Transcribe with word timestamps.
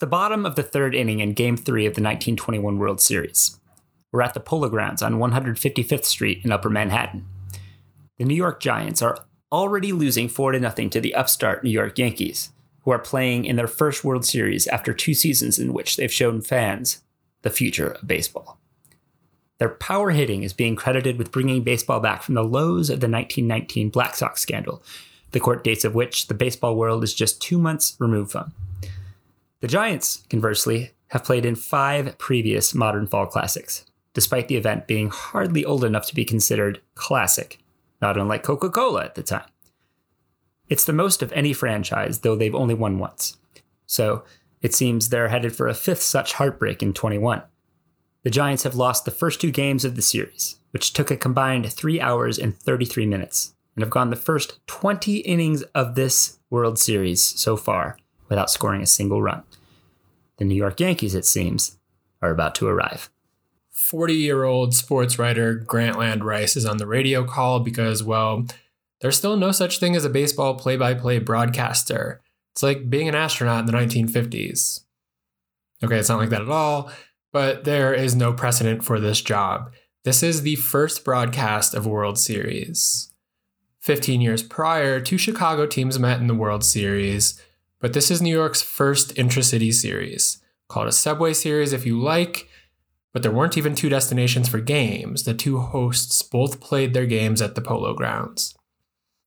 the 0.00 0.06
bottom 0.06 0.46
of 0.46 0.56
the 0.56 0.62
third 0.62 0.94
inning 0.94 1.20
in 1.20 1.34
Game 1.34 1.58
3 1.58 1.84
of 1.84 1.90
the 1.90 2.00
1921 2.00 2.78
World 2.78 3.02
Series. 3.02 3.60
We're 4.10 4.22
at 4.22 4.32
the 4.32 4.40
Polo 4.40 4.70
Grounds 4.70 5.02
on 5.02 5.18
155th 5.18 6.06
Street 6.06 6.40
in 6.42 6.50
Upper 6.50 6.70
Manhattan. 6.70 7.26
The 8.18 8.24
New 8.24 8.34
York 8.34 8.60
Giants 8.60 9.02
are 9.02 9.18
already 9.52 9.92
losing 9.92 10.26
4 10.28 10.58
0 10.58 10.88
to 10.88 11.00
the 11.02 11.14
upstart 11.14 11.62
New 11.62 11.70
York 11.70 11.98
Yankees, 11.98 12.50
who 12.84 12.90
are 12.90 12.98
playing 12.98 13.44
in 13.44 13.56
their 13.56 13.66
first 13.66 14.02
World 14.02 14.24
Series 14.24 14.66
after 14.68 14.94
two 14.94 15.12
seasons 15.12 15.58
in 15.58 15.74
which 15.74 15.96
they've 15.96 16.12
shown 16.12 16.40
fans 16.40 17.02
the 17.42 17.50
future 17.50 17.90
of 17.90 18.08
baseball. 18.08 18.58
Their 19.58 19.68
power 19.68 20.12
hitting 20.12 20.42
is 20.42 20.54
being 20.54 20.76
credited 20.76 21.18
with 21.18 21.30
bringing 21.30 21.62
baseball 21.62 22.00
back 22.00 22.22
from 22.22 22.34
the 22.34 22.42
lows 22.42 22.88
of 22.88 23.00
the 23.00 23.08
1919 23.08 23.90
Black 23.90 24.14
Sox 24.14 24.40
scandal, 24.40 24.82
the 25.32 25.40
court 25.40 25.62
dates 25.62 25.84
of 25.84 25.94
which 25.94 26.28
the 26.28 26.34
baseball 26.34 26.74
world 26.74 27.04
is 27.04 27.12
just 27.12 27.42
two 27.42 27.58
months 27.58 27.96
removed 28.00 28.32
from. 28.32 28.54
The 29.60 29.68
Giants, 29.68 30.24
conversely, 30.30 30.92
have 31.08 31.24
played 31.24 31.44
in 31.44 31.54
five 31.54 32.16
previous 32.16 32.74
modern 32.74 33.06
fall 33.06 33.26
classics, 33.26 33.84
despite 34.14 34.48
the 34.48 34.56
event 34.56 34.86
being 34.86 35.10
hardly 35.10 35.66
old 35.66 35.84
enough 35.84 36.06
to 36.06 36.14
be 36.14 36.24
considered 36.24 36.80
classic, 36.94 37.58
not 38.00 38.16
unlike 38.16 38.42
Coca 38.42 38.70
Cola 38.70 39.04
at 39.04 39.16
the 39.16 39.22
time. 39.22 39.48
It's 40.70 40.84
the 40.84 40.94
most 40.94 41.20
of 41.20 41.30
any 41.32 41.52
franchise, 41.52 42.20
though 42.20 42.36
they've 42.36 42.54
only 42.54 42.74
won 42.74 42.98
once. 42.98 43.36
So 43.84 44.24
it 44.62 44.74
seems 44.74 45.08
they're 45.08 45.28
headed 45.28 45.54
for 45.54 45.68
a 45.68 45.74
fifth 45.74 46.02
such 46.02 46.34
heartbreak 46.34 46.82
in 46.82 46.94
21. 46.94 47.42
The 48.22 48.30
Giants 48.30 48.62
have 48.62 48.74
lost 48.74 49.04
the 49.04 49.10
first 49.10 49.42
two 49.42 49.50
games 49.50 49.84
of 49.84 49.94
the 49.94 50.02
series, 50.02 50.56
which 50.70 50.94
took 50.94 51.10
a 51.10 51.16
combined 51.16 51.70
3 51.70 52.00
hours 52.00 52.38
and 52.38 52.56
33 52.56 53.04
minutes, 53.04 53.54
and 53.74 53.82
have 53.82 53.90
gone 53.90 54.08
the 54.08 54.16
first 54.16 54.64
20 54.68 55.16
innings 55.18 55.62
of 55.74 55.96
this 55.96 56.38
World 56.48 56.78
Series 56.78 57.22
so 57.22 57.58
far 57.58 57.98
without 58.30 58.50
scoring 58.50 58.80
a 58.80 58.86
single 58.86 59.20
run. 59.20 59.42
The 60.38 60.46
New 60.46 60.54
York 60.54 60.80
Yankees, 60.80 61.14
it 61.14 61.26
seems, 61.26 61.76
are 62.22 62.30
about 62.30 62.54
to 62.54 62.66
arrive. 62.66 63.10
40 63.72 64.14
year 64.14 64.44
old 64.44 64.72
sports 64.74 65.18
writer 65.18 65.54
Grantland 65.56 66.22
Rice 66.22 66.56
is 66.56 66.64
on 66.64 66.78
the 66.78 66.86
radio 66.86 67.24
call 67.24 67.60
because, 67.60 68.02
well, 68.02 68.46
there's 69.00 69.16
still 69.16 69.36
no 69.36 69.52
such 69.52 69.78
thing 69.78 69.96
as 69.96 70.04
a 70.04 70.10
baseball 70.10 70.54
play 70.54 70.76
by 70.76 70.94
play 70.94 71.18
broadcaster. 71.18 72.22
It's 72.52 72.62
like 72.62 72.88
being 72.88 73.08
an 73.08 73.14
astronaut 73.14 73.60
in 73.60 73.66
the 73.66 73.72
1950s. 73.72 74.80
Okay, 75.82 75.98
it's 75.98 76.08
not 76.08 76.18
like 76.18 76.28
that 76.30 76.42
at 76.42 76.48
all, 76.48 76.90
but 77.32 77.64
there 77.64 77.94
is 77.94 78.14
no 78.14 78.32
precedent 78.32 78.84
for 78.84 79.00
this 79.00 79.20
job. 79.22 79.72
This 80.04 80.22
is 80.22 80.42
the 80.42 80.56
first 80.56 81.04
broadcast 81.04 81.74
of 81.74 81.86
World 81.86 82.18
Series. 82.18 83.12
15 83.80 84.20
years 84.20 84.42
prior, 84.42 85.00
two 85.00 85.16
Chicago 85.16 85.66
teams 85.66 85.98
met 85.98 86.20
in 86.20 86.26
the 86.26 86.34
World 86.34 86.64
Series, 86.64 87.40
but 87.80 87.92
this 87.94 88.10
is 88.10 88.22
New 88.22 88.34
York's 88.34 88.62
first 88.62 89.12
intracity 89.12 89.72
series. 89.72 90.42
called 90.68 90.86
a 90.86 90.92
subway 90.92 91.32
series 91.32 91.72
if 91.72 91.84
you 91.84 92.00
like, 92.00 92.48
but 93.12 93.22
there 93.22 93.32
weren't 93.32 93.58
even 93.58 93.74
two 93.74 93.88
destinations 93.88 94.48
for 94.48 94.60
games. 94.60 95.24
The 95.24 95.34
two 95.34 95.58
hosts 95.58 96.22
both 96.22 96.60
played 96.60 96.94
their 96.94 97.06
games 97.06 97.42
at 97.42 97.56
the 97.56 97.60
Polo 97.60 97.92
Grounds. 97.92 98.54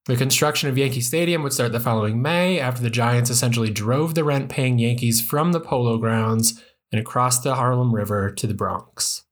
The 0.05 0.15
construction 0.15 0.69
of 0.69 0.77
Yankee 0.77 1.01
Stadium 1.01 1.43
would 1.43 1.53
start 1.53 1.71
the 1.71 1.79
following 1.79 2.21
May 2.21 2.59
after 2.59 2.81
the 2.81 2.89
Giants 2.89 3.29
essentially 3.29 3.69
drove 3.69 4.15
the 4.15 4.23
rent 4.23 4.49
paying 4.49 4.79
Yankees 4.79 5.21
from 5.21 5.51
the 5.51 5.59
Polo 5.59 5.97
Grounds 5.97 6.61
and 6.91 6.99
across 6.99 7.39
the 7.39 7.55
Harlem 7.55 7.95
River 7.95 8.31
to 8.31 8.47
the 8.47 8.53
Bronx. 8.53 9.23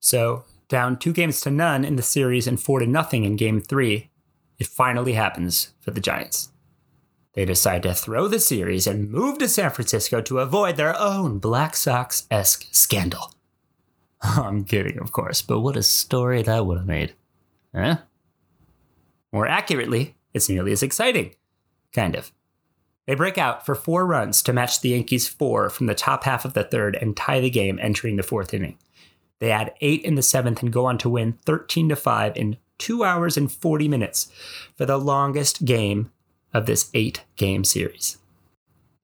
So, 0.00 0.44
down 0.68 0.98
two 0.98 1.12
games 1.12 1.40
to 1.42 1.50
none 1.50 1.84
in 1.84 1.96
the 1.96 2.02
series 2.02 2.46
and 2.46 2.60
four 2.60 2.80
to 2.80 2.86
nothing 2.86 3.24
in 3.24 3.36
game 3.36 3.60
three, 3.60 4.10
it 4.58 4.66
finally 4.66 5.12
happens 5.12 5.72
for 5.80 5.90
the 5.90 6.00
Giants. 6.00 6.50
They 7.34 7.44
decide 7.44 7.82
to 7.82 7.94
throw 7.94 8.28
the 8.28 8.38
series 8.38 8.86
and 8.86 9.10
move 9.10 9.38
to 9.38 9.48
San 9.48 9.70
Francisco 9.70 10.20
to 10.22 10.38
avoid 10.38 10.76
their 10.76 10.98
own 10.98 11.38
Black 11.38 11.74
Sox 11.74 12.26
esque 12.30 12.66
scandal. 12.70 13.34
I'm 14.22 14.64
kidding, 14.64 14.98
of 14.98 15.12
course, 15.12 15.42
but 15.42 15.60
what 15.60 15.76
a 15.76 15.82
story 15.82 16.42
that 16.42 16.64
would 16.64 16.78
have 16.78 16.86
made. 16.86 17.14
Huh? 17.74 17.98
More 19.32 19.48
accurately, 19.48 20.14
it's 20.32 20.48
nearly 20.48 20.70
as 20.70 20.82
exciting. 20.82 21.34
Kind 21.92 22.14
of. 22.14 22.32
They 23.06 23.14
break 23.14 23.36
out 23.36 23.66
for 23.66 23.74
four 23.74 24.06
runs 24.06 24.40
to 24.42 24.52
match 24.52 24.80
the 24.80 24.90
Yankees' 24.90 25.28
four 25.28 25.68
from 25.68 25.86
the 25.86 25.94
top 25.94 26.24
half 26.24 26.44
of 26.44 26.54
the 26.54 26.64
third 26.64 26.96
and 26.96 27.16
tie 27.16 27.40
the 27.40 27.50
game 27.50 27.78
entering 27.82 28.16
the 28.16 28.22
fourth 28.22 28.54
inning. 28.54 28.78
They 29.40 29.50
add 29.50 29.74
eight 29.80 30.02
in 30.02 30.14
the 30.14 30.22
seventh 30.22 30.62
and 30.62 30.72
go 30.72 30.86
on 30.86 30.98
to 30.98 31.08
win 31.08 31.38
13 31.44 31.88
to 31.90 31.96
5 31.96 32.36
in 32.36 32.56
two 32.78 33.04
hours 33.04 33.36
and 33.36 33.50
40 33.50 33.88
minutes 33.88 34.30
for 34.76 34.86
the 34.86 34.96
longest 34.96 35.64
game 35.64 36.10
of 36.54 36.66
this 36.66 36.90
eight 36.94 37.24
game 37.36 37.64
series. 37.64 38.16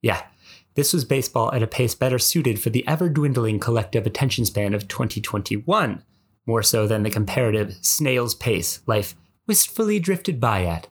Yeah, 0.00 0.22
this 0.74 0.92
was 0.92 1.04
baseball 1.04 1.52
at 1.52 1.62
a 1.62 1.66
pace 1.66 1.94
better 1.94 2.18
suited 2.18 2.60
for 2.60 2.70
the 2.70 2.86
ever 2.86 3.08
dwindling 3.08 3.58
collective 3.58 4.06
attention 4.06 4.46
span 4.46 4.72
of 4.72 4.88
2021, 4.88 6.02
more 6.46 6.62
so 6.62 6.86
than 6.86 7.02
the 7.02 7.10
comparative 7.10 7.76
snail's 7.82 8.34
pace 8.34 8.80
life 8.86 9.14
wistfully 9.46 9.98
drifted 9.98 10.40
by 10.40 10.64
at 10.64 10.86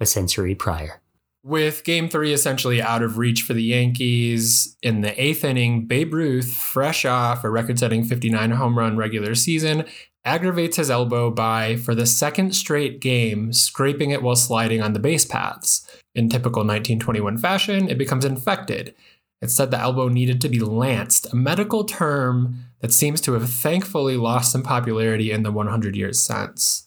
a 0.00 0.06
century 0.06 0.54
prior. 0.54 1.00
With 1.44 1.84
game 1.84 2.08
three 2.08 2.32
essentially 2.32 2.82
out 2.82 3.02
of 3.02 3.16
reach 3.16 3.42
for 3.42 3.54
the 3.54 3.62
Yankees, 3.62 4.76
in 4.82 5.02
the 5.02 5.22
eighth 5.22 5.44
inning, 5.44 5.86
Babe 5.86 6.12
Ruth, 6.12 6.52
fresh 6.52 7.04
off 7.04 7.44
a 7.44 7.50
record 7.50 7.78
setting 7.78 8.04
59 8.04 8.50
home 8.52 8.76
run 8.76 8.96
regular 8.96 9.34
season, 9.34 9.84
aggravates 10.28 10.76
his 10.76 10.90
elbow 10.90 11.30
by, 11.30 11.76
for 11.76 11.94
the 11.94 12.04
second 12.04 12.54
straight 12.54 13.00
game, 13.00 13.52
scraping 13.52 14.10
it 14.10 14.22
while 14.22 14.36
sliding 14.36 14.82
on 14.82 14.92
the 14.92 14.98
base 14.98 15.24
paths. 15.24 15.86
In 16.14 16.28
typical 16.28 16.60
1921 16.60 17.38
fashion, 17.38 17.88
it 17.88 17.96
becomes 17.96 18.24
infected. 18.24 18.94
It 19.40 19.50
said 19.50 19.70
the 19.70 19.78
elbow 19.78 20.08
needed 20.08 20.40
to 20.42 20.48
be 20.48 20.60
lanced, 20.60 21.32
a 21.32 21.36
medical 21.36 21.84
term 21.84 22.64
that 22.80 22.92
seems 22.92 23.20
to 23.22 23.32
have 23.32 23.48
thankfully 23.48 24.16
lost 24.16 24.52
some 24.52 24.62
popularity 24.62 25.32
in 25.32 25.44
the 25.44 25.52
100 25.52 25.96
years 25.96 26.20
since. 26.20 26.86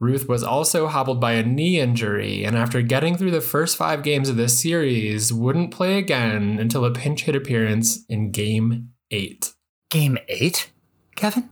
Ruth 0.00 0.28
was 0.28 0.42
also 0.42 0.88
hobbled 0.88 1.20
by 1.20 1.32
a 1.32 1.42
knee 1.42 1.80
injury, 1.80 2.44
and 2.44 2.56
after 2.56 2.82
getting 2.82 3.16
through 3.16 3.30
the 3.30 3.40
first 3.40 3.76
five 3.76 4.02
games 4.02 4.28
of 4.28 4.36
this 4.36 4.60
series, 4.60 5.32
wouldn't 5.32 5.70
play 5.70 5.96
again 5.96 6.58
until 6.58 6.84
a 6.84 6.90
pinch 6.90 7.22
hit 7.22 7.36
appearance 7.36 8.04
in 8.08 8.30
Game 8.30 8.90
8. 9.10 9.52
Game 9.90 10.18
8? 10.28 10.70
Kevin? 11.14 11.50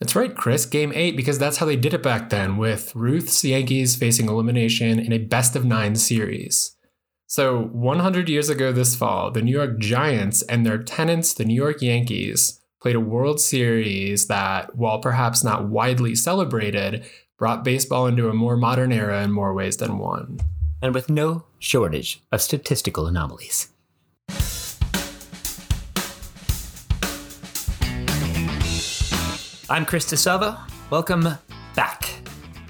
That's 0.00 0.14
right, 0.14 0.34
Chris. 0.34 0.64
Game 0.64 0.92
8, 0.94 1.16
because 1.16 1.38
that's 1.38 1.56
how 1.56 1.66
they 1.66 1.76
did 1.76 1.92
it 1.92 2.02
back 2.02 2.30
then, 2.30 2.56
with 2.56 2.94
Ruth's 2.94 3.44
Yankees 3.44 3.96
facing 3.96 4.28
elimination 4.28 4.98
in 4.98 5.12
a 5.12 5.18
best 5.18 5.56
of 5.56 5.64
nine 5.64 5.96
series. 5.96 6.76
So, 7.26 7.64
100 7.72 8.28
years 8.28 8.48
ago 8.48 8.72
this 8.72 8.94
fall, 8.94 9.30
the 9.30 9.42
New 9.42 9.52
York 9.52 9.78
Giants 9.78 10.42
and 10.42 10.64
their 10.64 10.78
tenants, 10.78 11.34
the 11.34 11.44
New 11.44 11.54
York 11.54 11.82
Yankees, 11.82 12.60
played 12.80 12.94
a 12.94 13.00
World 13.00 13.40
Series 13.40 14.28
that, 14.28 14.76
while 14.76 15.00
perhaps 15.00 15.42
not 15.42 15.68
widely 15.68 16.14
celebrated, 16.14 17.04
brought 17.36 17.64
baseball 17.64 18.06
into 18.06 18.28
a 18.28 18.34
more 18.34 18.56
modern 18.56 18.92
era 18.92 19.22
in 19.22 19.32
more 19.32 19.52
ways 19.52 19.76
than 19.76 19.98
one. 19.98 20.38
And 20.80 20.94
with 20.94 21.10
no 21.10 21.44
shortage 21.58 22.22
of 22.30 22.40
statistical 22.40 23.06
anomalies. 23.06 23.68
I'm 29.70 29.84
Chris 29.84 30.10
DeSalvo. 30.10 30.58
Welcome 30.88 31.28
back 31.74 32.08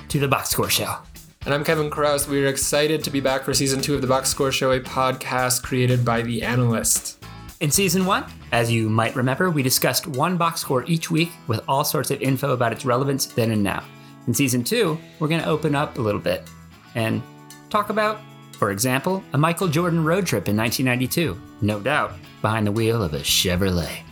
to 0.08 0.18
the 0.18 0.26
Box 0.26 0.48
Score 0.50 0.68
Show. 0.68 0.96
And 1.44 1.54
I'm 1.54 1.62
Kevin 1.62 1.90
Chroust. 1.90 2.26
We 2.26 2.44
are 2.44 2.48
excited 2.48 3.04
to 3.04 3.10
be 3.10 3.20
back 3.20 3.44
for 3.44 3.54
season 3.54 3.80
two 3.80 3.94
of 3.94 4.00
the 4.00 4.08
Box 4.08 4.28
Score 4.30 4.50
Show, 4.50 4.72
a 4.72 4.80
podcast 4.80 5.62
created 5.62 6.04
by 6.04 6.22
The 6.22 6.42
Analyst. 6.42 7.24
In 7.60 7.70
season 7.70 8.04
one, 8.04 8.24
as 8.50 8.72
you 8.72 8.88
might 8.88 9.14
remember, 9.14 9.48
we 9.48 9.62
discussed 9.62 10.08
one 10.08 10.36
box 10.36 10.60
score 10.60 10.84
each 10.86 11.08
week 11.08 11.30
with 11.46 11.60
all 11.68 11.84
sorts 11.84 12.10
of 12.10 12.20
info 12.20 12.52
about 12.52 12.72
its 12.72 12.84
relevance 12.84 13.26
then 13.26 13.52
and 13.52 13.62
now. 13.62 13.84
In 14.26 14.34
season 14.34 14.64
two, 14.64 14.98
we're 15.20 15.28
going 15.28 15.42
to 15.42 15.48
open 15.48 15.76
up 15.76 15.98
a 15.98 16.02
little 16.02 16.20
bit 16.20 16.50
and 16.96 17.22
talk 17.70 17.90
about, 17.90 18.18
for 18.54 18.72
example, 18.72 19.22
a 19.34 19.38
Michael 19.38 19.68
Jordan 19.68 20.02
road 20.02 20.26
trip 20.26 20.48
in 20.48 20.56
1992, 20.56 21.40
no 21.60 21.78
doubt 21.78 22.14
behind 22.42 22.66
the 22.66 22.72
wheel 22.72 23.04
of 23.04 23.14
a 23.14 23.20
Chevrolet. 23.20 24.02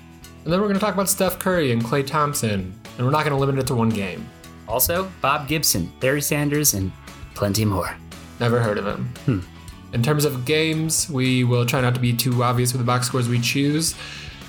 And 0.47 0.53
then 0.53 0.61
we're 0.61 0.69
going 0.69 0.79
to 0.79 0.81
talk 0.81 0.95
about 0.95 1.09
Steph 1.09 1.41
Curry 1.41 1.73
and 1.73 1.83
Klay 1.83 2.07
Thompson, 2.07 2.73
and 2.97 3.05
we're 3.05 3.11
not 3.11 3.25
going 3.25 3.33
to 3.33 3.37
limit 3.37 3.59
it 3.59 3.67
to 3.67 3.75
one 3.75 3.89
game. 3.89 4.31
Also, 4.69 5.11
Bob 5.21 5.49
Gibson, 5.49 5.93
Barry 5.99 6.23
Sanders, 6.23 6.75
and 6.75 6.93
plenty 7.35 7.65
more. 7.65 7.97
Never 8.39 8.61
heard 8.61 8.79
of 8.79 8.87
him. 8.87 9.13
Hmm. 9.25 9.41
In 9.93 10.05
terms 10.05 10.25
of 10.25 10.45
games, 10.45 11.11
we 11.11 11.43
will 11.43 11.67
try 11.67 11.81
not 11.81 11.97
to 11.97 12.01
be 12.01 12.13
too 12.13 12.45
obvious 12.45 12.73
with 12.73 12.81
the 12.81 12.87
box 12.87 13.09
scores 13.09 13.29
we 13.29 13.41
choose. 13.41 13.97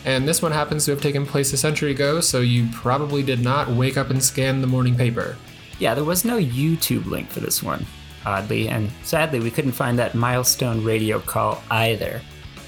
And 0.05 0.27
this 0.27 0.39
one 0.39 0.51
happens 0.51 0.85
to 0.85 0.91
have 0.91 1.01
taken 1.01 1.25
place 1.25 1.51
a 1.51 1.57
century 1.57 1.89
ago, 1.89 2.21
so 2.21 2.41
you 2.41 2.67
probably 2.73 3.23
did 3.23 3.39
not 3.39 3.67
wake 3.67 3.97
up 3.97 4.11
and 4.11 4.23
scan 4.23 4.61
the 4.61 4.67
morning 4.67 4.95
paper. 4.95 5.35
Yeah, 5.79 5.95
there 5.95 6.03
was 6.03 6.23
no 6.23 6.37
YouTube 6.37 7.07
link 7.07 7.27
for 7.27 7.39
this 7.39 7.63
one, 7.63 7.83
oddly, 8.23 8.69
and 8.69 8.91
sadly 9.01 9.39
we 9.39 9.49
couldn't 9.49 9.71
find 9.71 9.97
that 9.97 10.13
milestone 10.13 10.83
radio 10.83 11.19
call 11.19 11.63
either. 11.71 12.21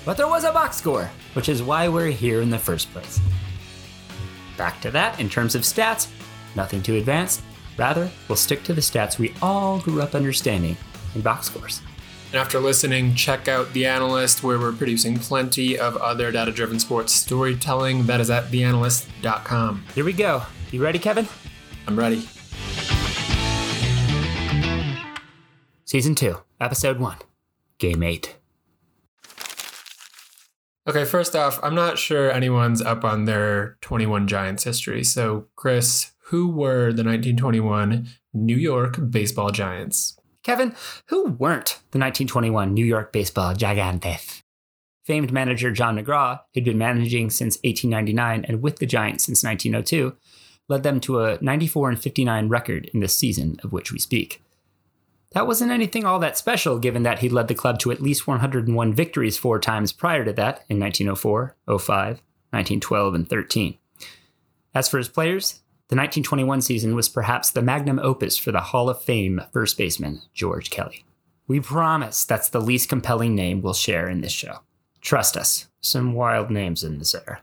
But 0.03 0.17
there 0.17 0.27
was 0.27 0.45
a 0.45 0.51
box 0.51 0.77
score, 0.77 1.11
which 1.33 1.49
is 1.49 1.63
why 1.63 1.87
we're 1.87 2.11
here 2.11 2.41
in 2.41 2.49
the 2.49 2.59
first 2.59 2.91
place. 2.91 3.19
Back 4.57 4.81
to 4.81 4.91
that, 4.91 5.19
in 5.19 5.29
terms 5.29 5.55
of 5.55 5.61
stats, 5.61 6.09
nothing 6.55 6.83
too 6.83 6.95
advanced. 6.95 7.41
Rather, 7.77 8.09
we'll 8.27 8.35
stick 8.35 8.63
to 8.63 8.73
the 8.73 8.81
stats 8.81 9.17
we 9.17 9.33
all 9.41 9.79
grew 9.79 10.01
up 10.01 10.15
understanding 10.15 10.75
in 11.15 11.21
box 11.21 11.47
scores. 11.47 11.81
And 12.31 12.35
after 12.39 12.59
listening, 12.59 13.15
check 13.15 13.47
out 13.47 13.73
The 13.73 13.87
Analyst, 13.87 14.43
where 14.43 14.59
we're 14.59 14.71
producing 14.71 15.17
plenty 15.17 15.79
of 15.79 15.97
other 15.97 16.31
data 16.31 16.51
driven 16.51 16.79
sports 16.79 17.11
storytelling. 17.11 18.05
That 18.05 18.19
is 18.19 18.29
at 18.29 18.51
theanalyst.com. 18.51 19.85
Here 19.95 20.05
we 20.05 20.13
go. 20.13 20.43
You 20.71 20.83
ready, 20.83 20.99
Kevin? 20.99 21.27
I'm 21.87 21.97
ready. 21.97 22.27
Season 25.85 26.13
2, 26.13 26.37
Episode 26.61 26.99
1, 26.99 27.17
Game 27.79 28.03
8. 28.03 28.38
Okay, 30.89 31.05
first 31.05 31.35
off, 31.35 31.59
I'm 31.61 31.75
not 31.75 31.99
sure 31.99 32.31
anyone's 32.31 32.81
up 32.81 33.05
on 33.05 33.25
their 33.25 33.77
21 33.81 34.27
Giants 34.27 34.63
history. 34.63 35.03
So, 35.03 35.45
Chris, 35.55 36.13
who 36.23 36.47
were 36.47 36.91
the 36.91 37.03
1921 37.03 38.07
New 38.33 38.55
York 38.55 38.97
Baseball 39.11 39.51
Giants? 39.51 40.17
Kevin, 40.41 40.75
who 41.05 41.25
weren't 41.25 41.77
the 41.91 41.99
1921 41.99 42.73
New 42.73 42.83
York 42.83 43.13
Baseball 43.13 43.53
Gigantes? 43.53 44.41
Famed 45.05 45.31
manager 45.31 45.69
John 45.69 45.95
McGraw, 45.95 46.39
who'd 46.55 46.65
been 46.65 46.79
managing 46.79 47.29
since 47.29 47.57
1899 47.57 48.45
and 48.45 48.63
with 48.63 48.77
the 48.77 48.87
Giants 48.87 49.25
since 49.25 49.43
1902, 49.43 50.17
led 50.69 50.81
them 50.81 50.99
to 51.01 51.19
a 51.19 51.37
94 51.39 51.89
and 51.89 52.01
59 52.01 52.49
record 52.49 52.89
in 52.95 52.99
this 52.99 53.15
season 53.15 53.59
of 53.63 53.71
which 53.71 53.91
we 53.91 53.99
speak. 53.99 54.41
That 55.33 55.45
wasn't 55.45 55.71
anything 55.71 56.05
all 56.05 56.19
that 56.19 56.37
special, 56.37 56.79
given 56.79 57.03
that 57.03 57.19
he 57.19 57.29
led 57.29 57.47
the 57.47 57.55
club 57.55 57.77
to 57.79 57.91
at 57.91 58.01
least 58.01 58.25
101 58.25 58.93
victories 58.93 59.37
four 59.37 59.59
times 59.59 59.91
prior 59.91 60.25
to 60.25 60.33
that 60.33 60.65
in 60.69 60.79
1904, 60.79 61.55
05, 61.67 61.77
1912, 61.77 63.13
and 63.13 63.29
13. 63.29 63.77
As 64.73 64.89
for 64.89 64.97
his 64.97 65.09
players, 65.09 65.61
the 65.89 65.95
1921 65.95 66.61
season 66.61 66.95
was 66.95 67.09
perhaps 67.09 67.51
the 67.51 67.61
magnum 67.61 67.99
opus 67.99 68.37
for 68.37 68.51
the 68.51 68.59
Hall 68.59 68.89
of 68.89 69.01
Fame 69.01 69.41
first 69.51 69.77
baseman, 69.77 70.21
George 70.33 70.69
Kelly. 70.69 71.05
We 71.47 71.59
promise 71.59 72.25
that's 72.25 72.49
the 72.49 72.61
least 72.61 72.89
compelling 72.89 73.35
name 73.35 73.61
we'll 73.61 73.73
share 73.73 74.07
in 74.07 74.21
this 74.21 74.31
show. 74.31 74.59
Trust 75.01 75.37
us, 75.37 75.67
some 75.81 76.13
wild 76.13 76.51
names 76.51 76.83
in 76.83 76.99
this 76.99 77.15
era. 77.15 77.41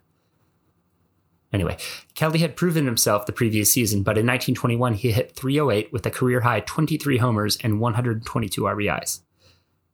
Anyway, 1.53 1.77
Kelly 2.15 2.41
had 2.41 2.57
proven 2.57 2.87
himself 2.87 3.27
the 3.27 3.33
previous 3.33 3.73
season, 3.73 4.03
but 4.03 4.19
in 4.19 4.27
1921 4.27 4.95
he 4.95 5.13
hit 5.13 5.35
308 5.35 5.93
with 5.93 6.05
a 6.05 6.11
career 6.11 6.41
high 6.41 6.61
23 6.61 7.19
homers 7.19 7.57
and 7.63 7.81
122 7.81 8.63
RBIs. 8.63 9.21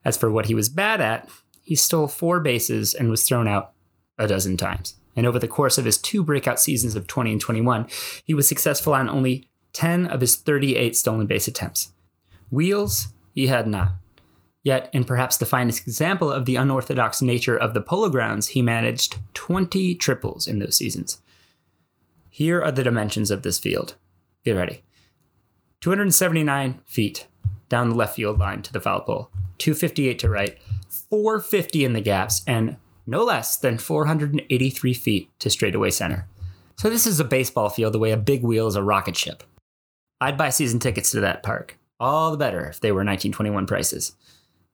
As 0.05 0.17
for 0.17 0.31
what 0.31 0.47
he 0.47 0.55
was 0.55 0.69
bad 0.69 1.01
at, 1.01 1.29
he 1.63 1.77
stole 1.77 2.09
four 2.09 2.41
bases 2.41 2.95
and 2.95 3.11
was 3.11 3.27
thrown 3.27 3.47
out 3.47 3.73
a 4.19 4.27
dozen 4.27 4.57
times. 4.57 4.97
And 5.15 5.27
over 5.27 5.39
the 5.39 5.49
course 5.49 5.79
of 5.79 5.85
his 5.85 5.99
two 5.99 6.25
breakout 6.25 6.59
seasons 6.59 6.97
of 6.97 7.07
20 7.07 7.33
and 7.33 7.41
21, 7.41 7.87
he 8.25 8.35
was 8.35 8.49
successful 8.49 8.95
on 8.95 9.09
only 9.09 9.49
10 9.75 10.07
of 10.07 10.21
his 10.21 10.37
38 10.37 10.97
stolen 10.97 11.27
base 11.27 11.49
attempts. 11.49 11.93
Wheels, 12.51 13.09
he 13.35 13.47
had 13.47 13.67
not. 13.67 13.93
Yet, 14.63 14.91
in 14.93 15.05
perhaps 15.05 15.37
the 15.37 15.47
finest 15.47 15.87
example 15.87 16.31
of 16.31 16.45
the 16.45 16.57
unorthodox 16.57 17.21
nature 17.21 17.57
of 17.57 17.75
the 17.75 17.81
Polo 17.81 18.09
Grounds, 18.09 18.49
he 18.49 18.63
managed 18.63 19.19
20 19.35 19.97
triples 19.97 20.47
in 20.47 20.61
those 20.61 20.77
seasons. 20.77 21.21
Here 22.35 22.63
are 22.63 22.73
the 22.73 22.83
dimensions 22.83 23.31
of 23.31 23.43
this 23.43 23.59
field. 23.59 23.97
Get 24.43 24.57
ready 24.57 24.83
279 25.83 26.81
feet 26.87 27.27
down 27.69 27.91
the 27.91 27.95
left 27.95 28.17
field 28.17 28.39
line 28.39 28.63
to 28.63 28.73
the 28.73 28.81
foul 28.81 29.01
pole, 29.01 29.31
258 29.59 30.19
to 30.21 30.31
right, 30.31 30.59
450 31.11 31.85
in 31.85 31.93
the 31.93 32.01
gaps, 32.01 32.43
and 32.47 32.79
no 33.07 33.23
less 33.23 33.59
than 33.59 33.77
483 33.77 34.95
feet 34.95 35.29
to 35.41 35.51
straightaway 35.51 35.91
center. 35.91 36.27
So, 36.79 36.89
this 36.89 37.07
is 37.07 37.21
a 37.21 37.25
baseball 37.25 37.69
field 37.69 37.93
the 37.93 37.99
way 37.99 38.13
a 38.13 38.17
big 38.17 38.43
wheel 38.43 38.67
is 38.67 38.77
a 38.77 38.83
rocket 38.83 39.15
ship. 39.15 39.43
I'd 40.19 40.39
buy 40.39 40.49
season 40.49 40.79
tickets 40.79 41.11
to 41.11 41.21
that 41.21 41.43
park. 41.43 41.77
All 42.01 42.31
the 42.31 42.39
better 42.39 42.65
if 42.65 42.81
they 42.81 42.93
were 42.93 43.05
1921 43.05 43.67
prices. 43.67 44.17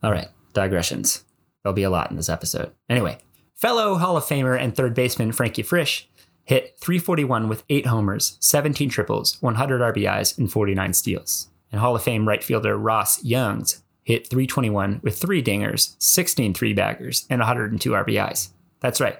All 0.01 0.13
right, 0.13 0.29
digressions. 0.53 1.25
There'll 1.65 1.75
be 1.75 1.83
a 1.83 1.91
lot 1.91 2.13
in 2.13 2.17
this 2.17 2.29
episode. 2.29 2.71
Anyway, 2.89 3.19
fellow 3.57 3.97
Hall 3.97 4.17
of 4.17 4.25
Famer 4.25 4.57
and 4.57 4.77
third 4.77 4.95
baseman 4.95 5.33
Frankie 5.33 5.65
Frisch 5.65 6.09
hit 6.49 6.79
341 6.79 7.47
with 7.47 7.63
8 7.69 7.85
homers, 7.85 8.39
17 8.41 8.89
triples, 8.89 9.37
100 9.43 9.95
RBIs, 9.95 10.39
and 10.39 10.51
49 10.51 10.95
steals. 10.95 11.49
And 11.71 11.79
Hall 11.79 11.95
of 11.95 12.03
Fame 12.03 12.27
right 12.27 12.43
fielder 12.43 12.79
Ross 12.79 13.23
Youngs 13.23 13.83
hit 14.03 14.31
321 14.31 15.01
with 15.03 15.19
3 15.19 15.43
dingers, 15.43 15.95
16 15.99 16.55
three 16.55 16.73
baggers, 16.73 17.27
and 17.29 17.41
102 17.41 17.91
RBIs. 17.91 18.49
That's 18.81 18.99
right, 18.99 19.19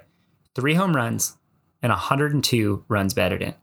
3 0.55 0.73
home 0.73 0.95
runs 0.95 1.37
and 1.83 1.91
102 1.91 2.83
runs 2.87 3.13
batted 3.13 3.43
in. 3.43 3.53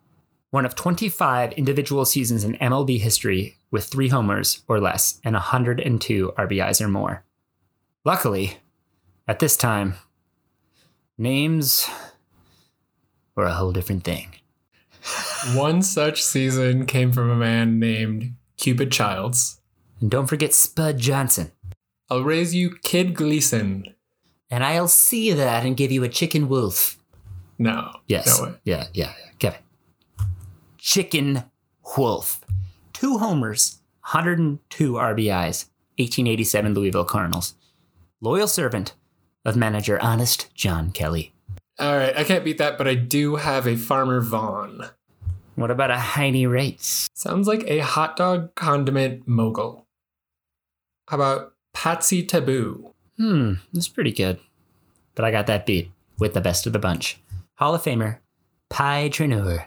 One 0.51 0.65
of 0.65 0.77
25 0.77 1.51
individual 1.55 2.05
seasons 2.05 2.45
in 2.45 2.55
MLB 2.59 3.01
history 3.01 3.59
with 3.73 3.87
3 3.87 4.07
homers 4.11 4.63
or 4.69 4.79
less 4.79 5.21
and 5.25 5.35
102 5.35 6.33
RBIs 6.39 6.81
or 6.81 6.87
more. 6.87 7.25
Luckily, 8.05 8.59
at 9.27 9.41
this 9.41 9.57
time, 9.57 9.97
names 11.19 11.91
were 13.37 13.45
a 13.45 13.55
whole 13.55 13.73
different 13.73 14.03
thing. 14.05 14.35
One 15.55 15.83
such 15.83 16.23
season 16.23 16.87
came 16.87 17.13
from 17.13 17.31
a 17.31 17.37
man 17.37 17.79
named 17.79 18.35
Cupid 18.57 18.91
Childs. 18.91 19.61
And 20.01 20.11
don't 20.11 20.27
forget 20.27 20.53
Spud 20.53 20.99
Johnson. 20.99 21.53
I'll 22.11 22.23
raise 22.23 22.55
you 22.55 22.77
Kid 22.83 23.15
Gleason. 23.15 23.95
And 24.51 24.65
I'll 24.65 24.89
see 24.89 25.33
that 25.33 25.65
and 25.65 25.77
give 25.77 25.93
you 25.93 26.03
a 26.05 26.09
chicken 26.09 26.49
wolf. 26.49 26.99
No. 27.59 27.91
Yes. 28.07 28.39
No 28.39 28.47
way. 28.47 28.55
Yeah, 28.65 28.87
yeah, 28.93 29.13
yeah. 29.19 29.31
Kevin. 29.39 29.61
Chicken 30.79 31.45
wolf. 31.97 32.41
Two 32.93 33.19
homers, 33.19 33.79
102 34.11 34.93
RBIs, 34.93 35.67
1887 35.99 36.75
Louisville 36.75 37.05
Cardinals. 37.05 37.55
Loyal 38.21 38.49
servant 38.49 38.95
of 39.45 39.57
manager 39.57 40.01
Honest 40.01 40.53
John 40.55 40.91
Kelly. 40.91 41.33
All 41.79 41.97
right, 41.97 42.17
I 42.17 42.25
can't 42.25 42.45
beat 42.45 42.59
that, 42.59 42.79
but 42.79 42.89
I 42.89 42.95
do 42.95 43.37
have 43.37 43.67
a 43.67 43.77
Farmer 43.77 44.21
Vaughn. 44.21 44.89
What 45.57 45.71
about 45.71 45.91
a 45.91 45.99
Heinie 45.99 46.47
Reitz? 46.47 47.09
Sounds 47.15 47.47
like 47.47 47.65
a 47.67 47.79
hot 47.81 48.17
dog 48.17 48.55
condiment 48.55 49.27
mogul. 49.27 49.87
How 51.09 51.17
about 51.17 51.53
Patsy 51.75 52.27
Tebeau? 52.27 52.93
Hmm, 53.17 53.55
that's 53.73 53.89
pretty 53.89 54.13
good. 54.13 54.39
But 55.15 55.25
I 55.25 55.31
got 55.31 55.47
that 55.47 55.67
beat 55.67 55.91
with 56.19 56.35
the 56.35 56.41
best 56.41 56.67
of 56.67 56.73
the 56.73 56.79
bunch. 56.79 57.21
Hall 57.55 57.75
of 57.75 57.83
Famer, 57.83 58.19
Pie 58.69 59.09
Traynor. 59.09 59.67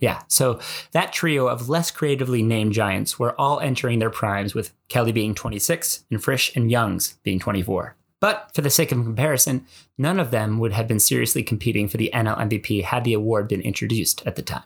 Yeah, 0.00 0.22
so 0.28 0.58
that 0.92 1.12
trio 1.12 1.46
of 1.46 1.68
less 1.68 1.90
creatively 1.90 2.42
named 2.42 2.72
giants 2.72 3.18
were 3.18 3.38
all 3.38 3.60
entering 3.60 3.98
their 3.98 4.10
primes, 4.10 4.54
with 4.54 4.72
Kelly 4.88 5.12
being 5.12 5.34
26 5.34 6.04
and 6.10 6.22
Frisch 6.22 6.56
and 6.56 6.70
Youngs 6.70 7.18
being 7.22 7.38
24. 7.38 7.96
But 8.20 8.50
for 8.54 8.60
the 8.60 8.70
sake 8.70 8.92
of 8.92 9.02
comparison, 9.02 9.66
none 9.96 10.20
of 10.20 10.30
them 10.30 10.58
would 10.58 10.72
have 10.72 10.86
been 10.86 11.00
seriously 11.00 11.42
competing 11.42 11.88
for 11.88 11.96
the 11.96 12.10
NL 12.14 12.38
MVP 12.38 12.84
had 12.84 13.04
the 13.04 13.14
award 13.14 13.48
been 13.48 13.62
introduced 13.62 14.26
at 14.26 14.36
the 14.36 14.42
time. 14.42 14.64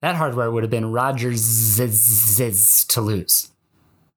That 0.00 0.14
hardware 0.14 0.50
would 0.50 0.62
have 0.62 0.70
been 0.70 0.92
Rogers' 0.92 1.76
to 2.86 3.00
lose. 3.00 3.50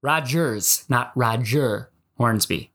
Rogers, 0.03 0.86
not 0.89 1.12
Roger 1.15 1.89
Hornsby. 2.17 2.71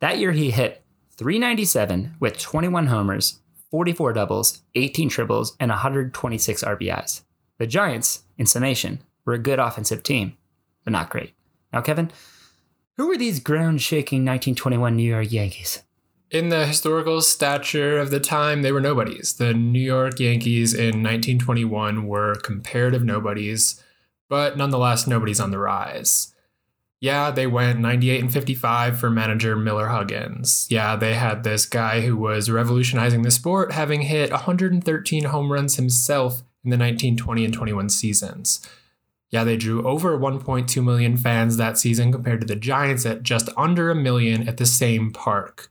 That 0.00 0.18
year 0.18 0.32
he 0.32 0.50
hit 0.50 0.82
397 1.16 2.16
with 2.18 2.38
21 2.38 2.88
homers, 2.88 3.40
44 3.70 4.12
doubles, 4.14 4.62
18 4.74 5.08
triples, 5.08 5.56
and 5.60 5.70
126 5.70 6.64
RBIs. 6.64 7.22
The 7.58 7.66
Giants, 7.66 8.24
in 8.36 8.46
summation, 8.46 9.02
were 9.24 9.34
a 9.34 9.38
good 9.38 9.58
offensive 9.58 10.02
team, 10.02 10.36
but 10.84 10.92
not 10.92 11.10
great. 11.10 11.34
Now, 11.72 11.82
Kevin, 11.82 12.10
who 12.98 13.06
were 13.06 13.16
these 13.16 13.40
ground 13.40 13.80
shaking 13.80 14.24
1921 14.24 14.96
New 14.96 15.08
York 15.08 15.32
Yankees? 15.32 15.82
In 16.30 16.50
the 16.50 16.66
historical 16.66 17.22
stature 17.22 17.98
of 17.98 18.10
the 18.10 18.20
time, 18.20 18.60
they 18.60 18.72
were 18.72 18.80
nobodies. 18.80 19.34
The 19.34 19.54
New 19.54 19.78
York 19.78 20.20
Yankees 20.20 20.74
in 20.74 21.02
1921 21.02 22.06
were 22.06 22.34
comparative 22.34 23.04
nobodies, 23.04 23.82
but 24.28 24.58
nonetheless, 24.58 25.06
nobodies 25.06 25.40
on 25.40 25.52
the 25.52 25.58
rise. 25.58 26.34
Yeah, 27.00 27.30
they 27.30 27.46
went 27.46 27.78
98 27.78 28.20
and 28.20 28.32
55 28.32 28.98
for 28.98 29.08
manager 29.08 29.54
Miller 29.54 29.86
Huggins. 29.86 30.66
Yeah, 30.68 30.96
they 30.96 31.14
had 31.14 31.44
this 31.44 31.64
guy 31.64 32.00
who 32.00 32.16
was 32.16 32.50
revolutionizing 32.50 33.22
the 33.22 33.30
sport, 33.30 33.72
having 33.72 34.02
hit 34.02 34.32
113 34.32 35.24
home 35.24 35.52
runs 35.52 35.76
himself 35.76 36.42
in 36.64 36.70
the 36.70 36.76
1920 36.76 37.44
and 37.44 37.54
21 37.54 37.88
seasons. 37.90 38.68
Yeah, 39.30 39.44
they 39.44 39.56
drew 39.56 39.86
over 39.86 40.18
1.2 40.18 40.82
million 40.82 41.16
fans 41.16 41.56
that 41.56 41.76
season 41.76 42.12
compared 42.12 42.40
to 42.40 42.46
the 42.46 42.56
Giants 42.56 43.04
at 43.04 43.22
just 43.22 43.50
under 43.56 43.90
a 43.90 43.94
million 43.94 44.48
at 44.48 44.56
the 44.56 44.66
same 44.66 45.12
park. 45.12 45.70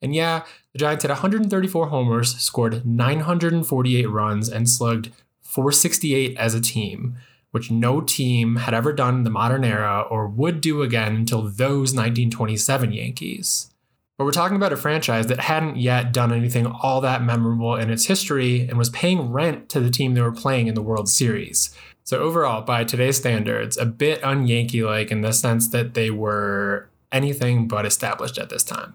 And 0.00 0.14
yeah, 0.14 0.44
the 0.72 0.78
Giants 0.78 1.02
had 1.02 1.10
134 1.10 1.88
homers, 1.88 2.36
scored 2.36 2.86
948 2.86 4.06
runs, 4.08 4.48
and 4.48 4.68
slugged 4.68 5.10
468 5.42 6.36
as 6.36 6.54
a 6.54 6.60
team, 6.60 7.16
which 7.50 7.70
no 7.70 8.00
team 8.00 8.56
had 8.56 8.74
ever 8.74 8.92
done 8.92 9.16
in 9.16 9.22
the 9.24 9.30
modern 9.30 9.64
era 9.64 10.06
or 10.10 10.26
would 10.26 10.60
do 10.60 10.82
again 10.82 11.14
until 11.14 11.42
those 11.42 11.94
1927 11.94 12.92
Yankees. 12.92 13.70
But 14.16 14.24
we're 14.24 14.32
talking 14.32 14.56
about 14.56 14.72
a 14.72 14.76
franchise 14.76 15.26
that 15.26 15.40
hadn't 15.40 15.76
yet 15.76 16.12
done 16.12 16.32
anything 16.32 16.66
all 16.66 17.00
that 17.00 17.22
memorable 17.22 17.74
in 17.74 17.90
its 17.90 18.06
history 18.06 18.68
and 18.68 18.78
was 18.78 18.90
paying 18.90 19.32
rent 19.32 19.68
to 19.70 19.80
the 19.80 19.90
team 19.90 20.14
they 20.14 20.20
were 20.20 20.30
playing 20.30 20.68
in 20.68 20.74
the 20.74 20.82
World 20.82 21.08
Series. 21.08 21.76
So, 22.04 22.18
overall, 22.18 22.62
by 22.62 22.84
today's 22.84 23.16
standards, 23.16 23.76
a 23.76 23.86
bit 23.86 24.22
un 24.22 24.46
Yankee 24.46 24.84
like 24.84 25.10
in 25.10 25.22
the 25.22 25.32
sense 25.32 25.68
that 25.68 25.94
they 25.94 26.10
were 26.10 26.88
anything 27.10 27.66
but 27.66 27.86
established 27.86 28.38
at 28.38 28.50
this 28.50 28.62
time. 28.62 28.94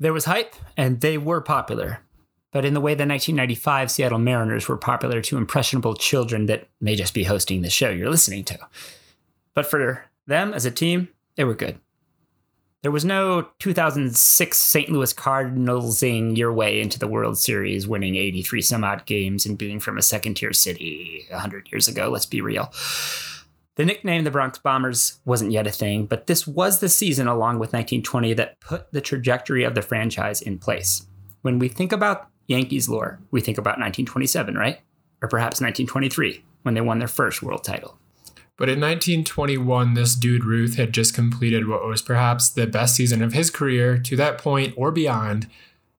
There 0.00 0.12
was 0.12 0.26
hype, 0.26 0.54
and 0.76 1.00
they 1.00 1.18
were 1.18 1.40
popular. 1.40 2.00
But 2.50 2.64
in 2.64 2.72
the 2.72 2.80
way 2.80 2.92
the 2.92 3.04
1995 3.06 3.90
Seattle 3.90 4.18
Mariners 4.18 4.68
were 4.68 4.76
popular 4.76 5.20
to 5.22 5.36
impressionable 5.36 5.94
children 5.94 6.46
that 6.46 6.68
may 6.80 6.94
just 6.94 7.12
be 7.12 7.24
hosting 7.24 7.60
the 7.60 7.68
show 7.68 7.90
you're 7.90 8.08
listening 8.08 8.44
to. 8.44 8.58
But 9.54 9.66
for 9.66 10.04
them 10.26 10.54
as 10.54 10.64
a 10.64 10.70
team, 10.70 11.08
they 11.34 11.44
were 11.44 11.54
good. 11.54 11.78
There 12.82 12.92
was 12.92 13.04
no 13.04 13.48
2006 13.58 14.56
St. 14.56 14.88
Louis 14.88 15.12
Cardinalsing 15.12 16.36
your 16.36 16.52
way 16.52 16.80
into 16.80 16.96
the 16.96 17.08
World 17.08 17.36
Series, 17.36 17.88
winning 17.88 18.14
83 18.14 18.62
some 18.62 18.84
odd 18.84 19.04
games 19.04 19.44
and 19.44 19.58
being 19.58 19.80
from 19.80 19.98
a 19.98 20.02
second 20.02 20.34
tier 20.34 20.52
city 20.52 21.26
100 21.30 21.72
years 21.72 21.88
ago, 21.88 22.08
let's 22.08 22.26
be 22.26 22.40
real. 22.40 22.72
The 23.74 23.84
nickname 23.84 24.22
the 24.22 24.30
Bronx 24.30 24.60
Bombers 24.60 25.18
wasn't 25.24 25.50
yet 25.50 25.66
a 25.66 25.72
thing, 25.72 26.06
but 26.06 26.28
this 26.28 26.46
was 26.46 26.78
the 26.78 26.88
season 26.88 27.26
along 27.26 27.54
with 27.54 27.72
1920 27.72 28.34
that 28.34 28.60
put 28.60 28.92
the 28.92 29.00
trajectory 29.00 29.64
of 29.64 29.74
the 29.74 29.82
franchise 29.82 30.40
in 30.40 30.60
place. 30.60 31.04
When 31.42 31.58
we 31.58 31.66
think 31.68 31.90
about 31.90 32.28
Yankees 32.46 32.88
lore, 32.88 33.18
we 33.32 33.40
think 33.40 33.58
about 33.58 33.78
1927, 33.78 34.54
right? 34.54 34.80
Or 35.20 35.28
perhaps 35.28 35.60
1923, 35.60 36.44
when 36.62 36.74
they 36.74 36.80
won 36.80 37.00
their 37.00 37.08
first 37.08 37.42
world 37.42 37.64
title. 37.64 37.98
But 38.58 38.68
in 38.68 38.80
1921, 38.80 39.94
this 39.94 40.16
dude 40.16 40.44
Ruth 40.44 40.76
had 40.76 40.92
just 40.92 41.14
completed 41.14 41.68
what 41.68 41.86
was 41.86 42.02
perhaps 42.02 42.50
the 42.50 42.66
best 42.66 42.96
season 42.96 43.22
of 43.22 43.32
his 43.32 43.50
career 43.50 43.96
to 43.98 44.16
that 44.16 44.36
point 44.36 44.74
or 44.76 44.90
beyond, 44.90 45.46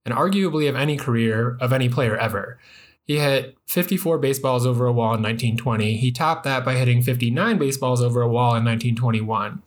and 0.05 0.13
arguably 0.13 0.67
of 0.67 0.75
any 0.75 0.97
career 0.97 1.57
of 1.61 1.71
any 1.71 1.87
player 1.87 2.17
ever. 2.17 2.59
He 3.05 3.17
hit 3.17 3.57
54 3.67 4.19
baseballs 4.19 4.65
over 4.65 4.85
a 4.85 4.91
wall 4.91 5.15
in 5.15 5.23
1920. 5.23 5.95
He 5.97 6.11
topped 6.11 6.43
that 6.43 6.65
by 6.65 6.75
hitting 6.75 7.01
59 7.01 7.57
baseballs 7.57 8.03
over 8.03 8.21
a 8.21 8.27
wall 8.27 8.55
in 8.55 8.65
1921. 8.65 9.63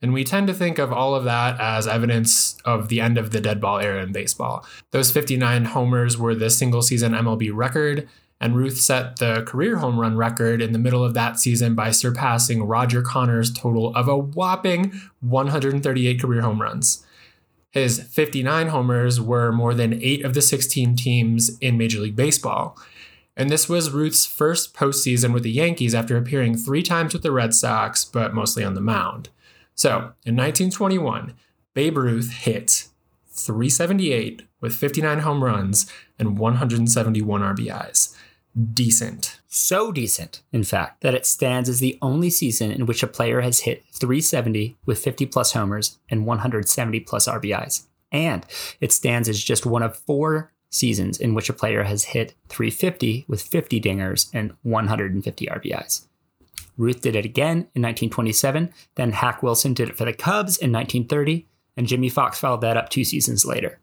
And 0.00 0.12
we 0.12 0.22
tend 0.22 0.46
to 0.46 0.54
think 0.54 0.78
of 0.78 0.92
all 0.92 1.14
of 1.14 1.24
that 1.24 1.58
as 1.58 1.88
evidence 1.88 2.56
of 2.64 2.88
the 2.88 3.00
end 3.00 3.18
of 3.18 3.30
the 3.30 3.40
dead 3.40 3.60
ball 3.60 3.80
era 3.80 4.02
in 4.02 4.12
baseball. 4.12 4.64
Those 4.92 5.10
59 5.10 5.64
homers 5.64 6.16
were 6.16 6.34
the 6.34 6.50
single 6.50 6.82
season 6.82 7.14
MLB 7.14 7.50
record, 7.52 8.08
and 8.40 8.56
Ruth 8.56 8.78
set 8.78 9.16
the 9.16 9.42
career 9.42 9.78
home 9.78 9.98
run 9.98 10.16
record 10.16 10.62
in 10.62 10.72
the 10.72 10.78
middle 10.78 11.04
of 11.04 11.14
that 11.14 11.38
season 11.38 11.74
by 11.74 11.90
surpassing 11.90 12.62
Roger 12.62 13.02
Connor's 13.02 13.52
total 13.52 13.94
of 13.94 14.08
a 14.08 14.16
whopping 14.16 15.00
138 15.20 16.20
career 16.20 16.42
home 16.42 16.62
runs. 16.62 17.04
His 17.70 18.00
59 18.00 18.68
homers 18.68 19.20
were 19.20 19.52
more 19.52 19.74
than 19.74 20.00
eight 20.02 20.24
of 20.24 20.34
the 20.34 20.42
16 20.42 20.96
teams 20.96 21.58
in 21.58 21.76
Major 21.76 22.00
League 22.00 22.16
Baseball. 22.16 22.78
And 23.36 23.50
this 23.50 23.68
was 23.68 23.90
Ruth's 23.90 24.26
first 24.26 24.74
postseason 24.74 25.32
with 25.32 25.42
the 25.42 25.50
Yankees 25.50 25.94
after 25.94 26.16
appearing 26.16 26.56
three 26.56 26.82
times 26.82 27.12
with 27.12 27.22
the 27.22 27.30
Red 27.30 27.54
Sox, 27.54 28.04
but 28.04 28.34
mostly 28.34 28.64
on 28.64 28.74
the 28.74 28.80
mound. 28.80 29.28
So, 29.74 30.12
in 30.24 30.34
1921, 30.34 31.34
Babe 31.72 31.98
Ruth 31.98 32.32
hit 32.32 32.88
378 33.28 34.42
with 34.60 34.74
59 34.74 35.20
home 35.20 35.44
runs 35.44 35.88
and 36.18 36.36
171 36.36 37.40
RBIs 37.42 38.16
decent. 38.58 39.40
So 39.48 39.92
decent, 39.92 40.42
in 40.52 40.64
fact, 40.64 41.02
that 41.02 41.14
it 41.14 41.26
stands 41.26 41.68
as 41.68 41.80
the 41.80 41.98
only 42.02 42.30
season 42.30 42.70
in 42.70 42.86
which 42.86 43.02
a 43.02 43.06
player 43.06 43.40
has 43.40 43.60
hit 43.60 43.84
370 43.92 44.76
with 44.84 44.98
50 44.98 45.26
plus 45.26 45.52
homers 45.52 45.98
and 46.08 46.26
170 46.26 47.00
plus 47.00 47.28
RBIs. 47.28 47.86
And 48.10 48.44
it 48.80 48.92
stands 48.92 49.28
as 49.28 49.42
just 49.42 49.66
one 49.66 49.82
of 49.82 49.96
four 49.96 50.52
seasons 50.70 51.18
in 51.18 51.34
which 51.34 51.48
a 51.48 51.54
player 51.54 51.84
has 51.84 52.04
hit 52.04 52.34
350 52.48 53.24
with 53.28 53.42
50 53.42 53.80
dingers 53.80 54.28
and 54.32 54.54
150 54.62 55.46
RBIs. 55.46 56.06
Ruth 56.76 57.00
did 57.00 57.16
it 57.16 57.24
again 57.24 57.68
in 57.74 57.82
1927, 57.82 58.72
then 58.94 59.12
Hack 59.12 59.42
Wilson 59.42 59.74
did 59.74 59.88
it 59.88 59.96
for 59.96 60.04
the 60.04 60.12
Cubs 60.12 60.56
in 60.56 60.72
1930, 60.72 61.46
and 61.76 61.86
Jimmie 61.86 62.08
Foxx 62.08 62.38
followed 62.38 62.60
that 62.60 62.76
up 62.76 62.88
two 62.88 63.04
seasons 63.04 63.44
later. 63.44 63.80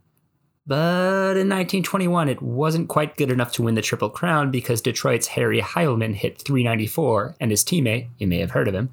But 0.68 1.38
in 1.38 1.48
1921, 1.50 2.28
it 2.28 2.42
wasn't 2.42 2.90
quite 2.90 3.18
good 3.18 3.32
enough 3.32 3.52
to 3.54 3.64
win 3.64 3.76
the 3.76 3.84
Triple 3.84 4.10
Crown 4.10 4.50
because 4.50 4.82
Detroit's 4.82 5.28
Harry 5.28 5.62
Heilmann 5.62 6.16
hit 6.16 6.42
394, 6.42 7.36
and 7.40 7.52
his 7.52 7.64
teammate, 7.64 8.08
you 8.18 8.26
may 8.26 8.40
have 8.40 8.52
heard 8.52 8.68
of 8.68 8.74
him, 8.74 8.90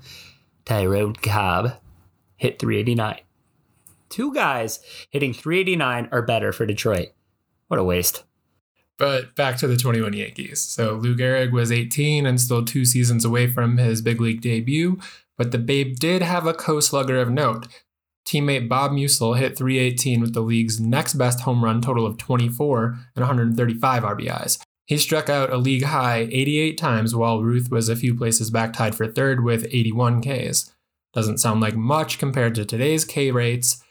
Tyrone 0.67 1.15
Cobb, 1.15 1.73
hit 2.37 2.59
389. 2.59 3.21
Two 4.11 4.35
guys 4.35 4.81
hitting 5.09 5.33
389 5.33 6.09
are 6.13 6.21
better 6.21 6.53
for 6.53 6.67
Detroit. 6.67 7.09
What 7.69 7.81
a 7.81 7.85
waste. 7.85 8.25
But 8.99 9.35
back 9.35 9.57
to 9.57 9.67
the 9.67 9.79
21 9.79 10.13
Yankees. 10.13 10.61
So 10.61 10.97
Lou 10.97 11.17
Gehrig 11.17 11.53
was 11.53 11.73
18 11.73 12.27
and 12.27 12.39
still 12.39 12.65
two 12.65 12.85
seasons 12.85 13.25
away 13.25 13.47
from 13.47 13.79
his 13.79 14.03
big 14.03 14.21
league 14.21 14.43
debut, 14.43 14.99
but 15.39 15.51
the 15.51 15.59
Babe 15.59 15.97
did 15.97 16.21
have 16.21 16.47
a 16.47 16.53
co 16.53 16.81
slugger 16.81 17.19
of 17.19 17.31
note. 17.31 17.67
Teammate 18.27 18.69
Bob 18.69 18.93
Meusel 18.93 19.37
hit 19.37 19.57
318 19.57 20.21
with 20.21 20.35
the 20.35 20.41
league's 20.41 20.81
next 20.81 21.15
best 21.15 21.41
home 21.41 21.65
run 21.65 21.81
total 21.81 22.07
of 22.07 22.19
24 22.19 22.97
and 23.15 23.23
135 23.23 24.03
RBIs. 24.03 24.59
He 24.87 24.99
struck 24.99 25.29
out 25.29 25.53
a 25.53 25.57
league 25.57 25.85
high 25.85 26.29
88 26.31 26.77
times 26.77 27.15
while 27.15 27.43
Ruth 27.43 27.71
was 27.71 27.89
a 27.89 27.97
few 27.97 28.15
places 28.15 28.51
back 28.51 28.73
tied 28.73 28.95
for 28.95 29.07
third 29.07 29.45
with 29.45 29.67
81 29.71 30.23
Ks. 30.23 30.73
Doesn't 31.13 31.39
sound 31.39 31.61
like 31.61 31.77
much 31.77 32.19
compared 32.19 32.55
to 32.57 32.65
today's 32.65 33.05
K 33.05 33.31
rates, 33.31 33.83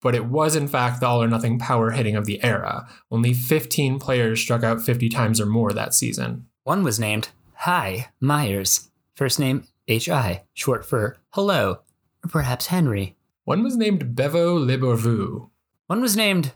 but 0.00 0.14
it 0.14 0.26
was 0.26 0.56
in 0.56 0.66
fact 0.66 1.00
the 1.00 1.06
all 1.06 1.22
or 1.22 1.28
nothing 1.28 1.58
power 1.58 1.90
hitting 1.90 2.16
of 2.16 2.26
the 2.26 2.42
era. 2.42 2.88
Only 3.10 3.34
15 3.34 3.98
players 3.98 4.40
struck 4.40 4.64
out 4.64 4.82
50 4.82 5.08
times 5.08 5.40
or 5.40 5.46
more 5.46 5.72
that 5.72 5.94
season. 5.94 6.46
One 6.64 6.82
was 6.82 6.98
named 6.98 7.28
Hi 7.54 8.08
Myers, 8.20 8.90
first 9.14 9.38
name 9.38 9.66
H.I., 9.88 10.44
short 10.54 10.86
for 10.86 11.18
hello, 11.30 11.80
or 12.24 12.28
perhaps 12.28 12.66
Henry. 12.66 13.16
One 13.44 13.62
was 13.62 13.76
named 13.76 14.14
Bevo 14.14 14.58
LeBourveau. 14.58 15.50
One 15.86 16.00
was 16.00 16.16
named 16.16 16.52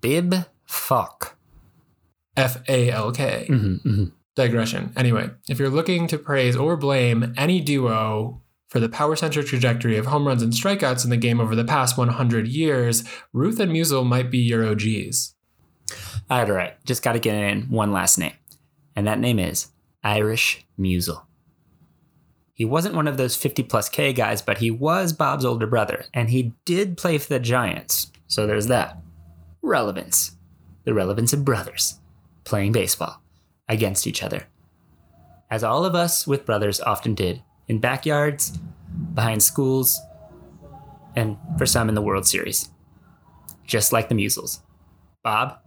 Bibb 0.00 0.46
Falk. 0.64 1.36
F 2.36 2.62
A 2.68 2.90
L 2.90 3.12
K. 3.12 3.46
Mm-hmm, 3.48 3.88
mm-hmm. 3.88 4.04
Digression. 4.34 4.92
Anyway, 4.96 5.28
if 5.48 5.58
you're 5.58 5.68
looking 5.68 6.06
to 6.06 6.16
praise 6.16 6.56
or 6.56 6.76
blame 6.76 7.34
any 7.36 7.60
duo 7.60 8.40
for 8.68 8.80
the 8.80 8.88
power 8.88 9.14
centric 9.14 9.46
trajectory 9.46 9.98
of 9.98 10.06
home 10.06 10.26
runs 10.26 10.42
and 10.42 10.54
strikeouts 10.54 11.04
in 11.04 11.10
the 11.10 11.18
game 11.18 11.38
over 11.38 11.54
the 11.54 11.64
past 11.64 11.98
100 11.98 12.48
years, 12.48 13.04
Ruth 13.34 13.60
and 13.60 13.70
Meusel 13.70 14.06
might 14.06 14.30
be 14.30 14.38
your 14.38 14.66
OGs. 14.66 15.34
All 16.30 16.38
right, 16.38 16.48
all 16.48 16.56
right. 16.56 16.84
Just 16.86 17.02
got 17.02 17.12
to 17.12 17.18
get 17.18 17.34
in 17.34 17.64
one 17.64 17.92
last 17.92 18.16
name. 18.16 18.32
And 18.96 19.06
that 19.06 19.18
name 19.18 19.38
is 19.38 19.68
Irish 20.02 20.64
Meusel. 20.78 21.24
He 22.54 22.64
wasn't 22.64 22.94
one 22.94 23.08
of 23.08 23.16
those 23.16 23.36
50 23.36 23.62
plus 23.64 23.88
K 23.88 24.12
guys, 24.12 24.42
but 24.42 24.58
he 24.58 24.70
was 24.70 25.12
Bob's 25.12 25.44
older 25.44 25.66
brother, 25.66 26.04
and 26.12 26.30
he 26.30 26.52
did 26.64 26.96
play 26.96 27.18
for 27.18 27.28
the 27.28 27.40
Giants. 27.40 28.12
So 28.26 28.46
there's 28.46 28.66
that. 28.66 28.98
Relevance. 29.62 30.36
The 30.84 30.94
relevance 30.94 31.32
of 31.32 31.44
brothers 31.44 32.00
playing 32.44 32.72
baseball 32.72 33.22
against 33.68 34.06
each 34.06 34.22
other. 34.22 34.46
As 35.50 35.62
all 35.64 35.84
of 35.84 35.94
us 35.94 36.26
with 36.26 36.46
brothers 36.46 36.80
often 36.80 37.14
did 37.14 37.42
in 37.68 37.78
backyards, 37.78 38.58
behind 39.14 39.42
schools, 39.42 40.00
and 41.14 41.36
for 41.58 41.66
some 41.66 41.88
in 41.88 41.94
the 41.94 42.02
World 42.02 42.26
Series. 42.26 42.70
Just 43.64 43.92
like 43.92 44.08
the 44.08 44.14
Meusels. 44.14 44.60
Bob 45.22 45.58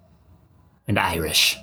and 0.88 1.00
Irish. 1.00 1.58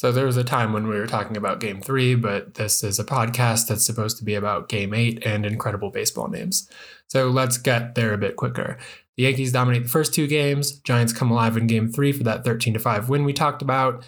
So 0.00 0.10
there 0.10 0.24
was 0.24 0.38
a 0.38 0.44
time 0.44 0.72
when 0.72 0.88
we 0.88 0.98
were 0.98 1.06
talking 1.06 1.36
about 1.36 1.60
game 1.60 1.82
three, 1.82 2.14
but 2.14 2.54
this 2.54 2.82
is 2.82 2.98
a 2.98 3.04
podcast 3.04 3.66
that's 3.66 3.84
supposed 3.84 4.16
to 4.16 4.24
be 4.24 4.34
about 4.34 4.70
game 4.70 4.94
eight 4.94 5.22
and 5.26 5.44
incredible 5.44 5.90
baseball 5.90 6.26
names. 6.26 6.70
So 7.08 7.28
let's 7.28 7.58
get 7.58 7.96
there 7.96 8.14
a 8.14 8.16
bit 8.16 8.36
quicker. 8.36 8.78
The 9.18 9.24
Yankees 9.24 9.52
dominate 9.52 9.82
the 9.82 9.90
first 9.90 10.14
two 10.14 10.26
games. 10.26 10.78
Giants 10.78 11.12
come 11.12 11.30
alive 11.30 11.58
in 11.58 11.66
game 11.66 11.92
three 11.92 12.12
for 12.12 12.24
that 12.24 12.46
13 12.46 12.72
to 12.72 12.80
5 12.80 13.10
win 13.10 13.24
we 13.24 13.34
talked 13.34 13.60
about. 13.60 14.02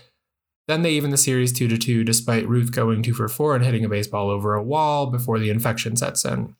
Then 0.67 0.81
they 0.81 0.93
even 0.93 1.11
the 1.11 1.19
series 1.19 1.53
2 1.53 1.69
to 1.69 1.77
2 1.77 2.05
despite 2.05 2.49
Ruth 2.49 2.73
going 2.73 3.03
2 3.03 3.13
for 3.13 3.29
4 3.29 3.57
and 3.57 3.65
hitting 3.67 3.85
a 3.85 3.91
baseball 3.91 4.31
over 4.31 4.55
a 4.55 4.63
wall 4.63 5.09
before 5.11 5.39
the 5.39 5.51
infection 5.51 5.97
sets 5.97 6.25
in. 6.25 6.57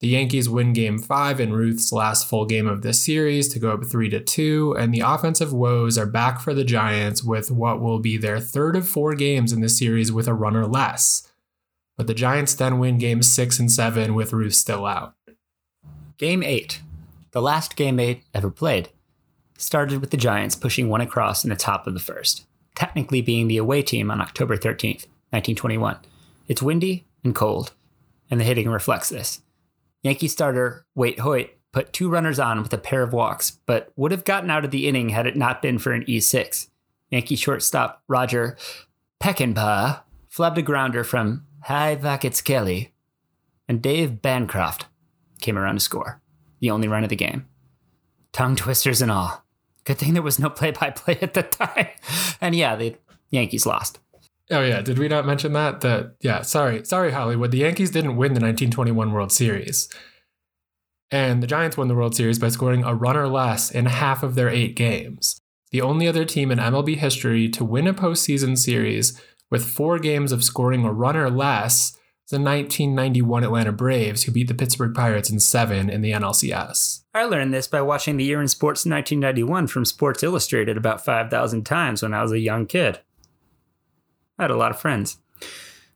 The 0.00 0.08
Yankees 0.08 0.48
win 0.48 0.72
game 0.72 0.98
five 0.98 1.40
in 1.40 1.52
Ruth's 1.52 1.92
last 1.92 2.26
full 2.26 2.46
game 2.46 2.66
of 2.66 2.80
this 2.80 3.04
series 3.04 3.48
to 3.50 3.58
go 3.58 3.72
up 3.72 3.84
three 3.84 4.08
to 4.08 4.18
two, 4.18 4.74
and 4.78 4.94
the 4.94 5.00
offensive 5.00 5.52
woes 5.52 5.98
are 5.98 6.06
back 6.06 6.40
for 6.40 6.54
the 6.54 6.64
Giants 6.64 7.22
with 7.22 7.50
what 7.50 7.82
will 7.82 7.98
be 7.98 8.16
their 8.16 8.40
third 8.40 8.76
of 8.76 8.88
four 8.88 9.14
games 9.14 9.52
in 9.52 9.60
the 9.60 9.68
series 9.68 10.10
with 10.10 10.26
a 10.26 10.32
runner 10.32 10.66
less. 10.66 11.30
But 11.98 12.06
the 12.06 12.14
Giants 12.14 12.54
then 12.54 12.78
win 12.78 12.96
games 12.96 13.30
six 13.30 13.58
and 13.58 13.70
seven 13.70 14.14
with 14.14 14.32
Ruth 14.32 14.54
still 14.54 14.86
out. 14.86 15.14
Game 16.16 16.42
eight, 16.42 16.80
the 17.32 17.42
last 17.42 17.76
game 17.76 18.00
eight 18.00 18.24
ever 18.32 18.50
played, 18.50 18.88
started 19.58 20.00
with 20.00 20.12
the 20.12 20.16
Giants 20.16 20.56
pushing 20.56 20.88
one 20.88 21.02
across 21.02 21.44
in 21.44 21.50
the 21.50 21.56
top 21.56 21.86
of 21.86 21.92
the 21.92 22.00
first, 22.00 22.46
technically 22.74 23.20
being 23.20 23.48
the 23.48 23.58
away 23.58 23.82
team 23.82 24.10
on 24.10 24.22
October 24.22 24.56
13th, 24.56 25.04
1921. 25.28 25.98
It's 26.48 26.62
windy 26.62 27.04
and 27.22 27.34
cold, 27.34 27.74
and 28.30 28.40
the 28.40 28.44
hitting 28.44 28.70
reflects 28.70 29.10
this. 29.10 29.42
Yankee 30.02 30.28
starter 30.28 30.86
Waite 30.94 31.20
Hoyt 31.20 31.50
put 31.72 31.92
two 31.92 32.08
runners 32.08 32.38
on 32.38 32.62
with 32.62 32.72
a 32.72 32.78
pair 32.78 33.02
of 33.02 33.12
walks, 33.12 33.58
but 33.66 33.92
would 33.96 34.10
have 34.10 34.24
gotten 34.24 34.50
out 34.50 34.64
of 34.64 34.70
the 34.70 34.88
inning 34.88 35.10
had 35.10 35.26
it 35.26 35.36
not 35.36 35.62
been 35.62 35.78
for 35.78 35.92
an 35.92 36.04
E6. 36.04 36.68
Yankee 37.10 37.36
shortstop 37.36 38.02
Roger 38.08 38.56
Peckinpaugh 39.20 40.02
flubbed 40.32 40.58
a 40.58 40.62
grounder 40.62 41.04
from 41.04 41.46
Highpockets 41.64 42.40
Kelly, 42.40 42.94
and 43.68 43.82
Dave 43.82 44.22
Bancroft 44.22 44.86
came 45.40 45.58
around 45.58 45.74
to 45.74 45.80
score, 45.80 46.22
the 46.60 46.70
only 46.70 46.88
run 46.88 47.04
of 47.04 47.10
the 47.10 47.16
game. 47.16 47.46
Tongue 48.32 48.56
twisters 48.56 49.02
and 49.02 49.10
all. 49.10 49.44
Good 49.84 49.98
thing 49.98 50.14
there 50.14 50.22
was 50.22 50.38
no 50.38 50.50
play 50.50 50.70
by 50.70 50.90
play 50.90 51.18
at 51.20 51.34
the 51.34 51.42
time. 51.42 51.88
And 52.40 52.54
yeah, 52.54 52.76
the 52.76 52.96
Yankees 53.30 53.66
lost. 53.66 53.98
Oh 54.50 54.62
yeah, 54.62 54.82
did 54.82 54.98
we 54.98 55.08
not 55.08 55.26
mention 55.26 55.52
that? 55.52 55.80
That 55.80 56.16
yeah, 56.20 56.42
sorry, 56.42 56.84
sorry 56.84 57.12
Hollywood. 57.12 57.52
The 57.52 57.58
Yankees 57.58 57.90
didn't 57.90 58.16
win 58.16 58.34
the 58.34 58.40
1921 58.40 59.12
World 59.12 59.30
Series. 59.30 59.88
And 61.12 61.42
the 61.42 61.46
Giants 61.46 61.76
won 61.76 61.88
the 61.88 61.94
World 61.94 62.14
Series 62.14 62.38
by 62.38 62.48
scoring 62.48 62.84
a 62.84 62.94
run 62.94 63.16
or 63.16 63.28
less 63.28 63.70
in 63.70 63.86
half 63.86 64.22
of 64.22 64.34
their 64.34 64.48
8 64.48 64.76
games. 64.76 65.40
The 65.72 65.80
only 65.80 66.06
other 66.06 66.24
team 66.24 66.50
in 66.50 66.58
MLB 66.58 66.96
history 66.96 67.48
to 67.50 67.64
win 67.64 67.86
a 67.86 67.94
postseason 67.94 68.56
series 68.56 69.20
with 69.50 69.64
4 69.64 69.98
games 69.98 70.32
of 70.32 70.44
scoring 70.44 70.84
a 70.84 70.92
run 70.92 71.16
or 71.16 71.30
less 71.30 71.90
is 71.90 72.30
the 72.30 72.38
1991 72.38 73.42
Atlanta 73.44 73.72
Braves, 73.72 74.24
who 74.24 74.32
beat 74.32 74.48
the 74.48 74.54
Pittsburgh 74.54 74.94
Pirates 74.94 75.30
in 75.30 75.40
seven 75.40 75.90
in 75.90 76.00
the 76.00 76.12
NLCS. 76.12 77.02
I 77.12 77.24
learned 77.24 77.52
this 77.52 77.66
by 77.66 77.82
watching 77.82 78.16
The 78.16 78.24
Year 78.24 78.40
in 78.40 78.48
Sports 78.48 78.86
1991 78.86 79.66
from 79.66 79.84
Sports 79.84 80.22
Illustrated 80.22 80.76
about 80.76 81.04
5,000 81.04 81.64
times 81.64 82.02
when 82.02 82.14
I 82.14 82.22
was 82.22 82.32
a 82.32 82.38
young 82.38 82.66
kid. 82.66 83.00
I 84.40 84.44
had 84.44 84.50
a 84.50 84.56
lot 84.56 84.70
of 84.70 84.80
friends. 84.80 85.18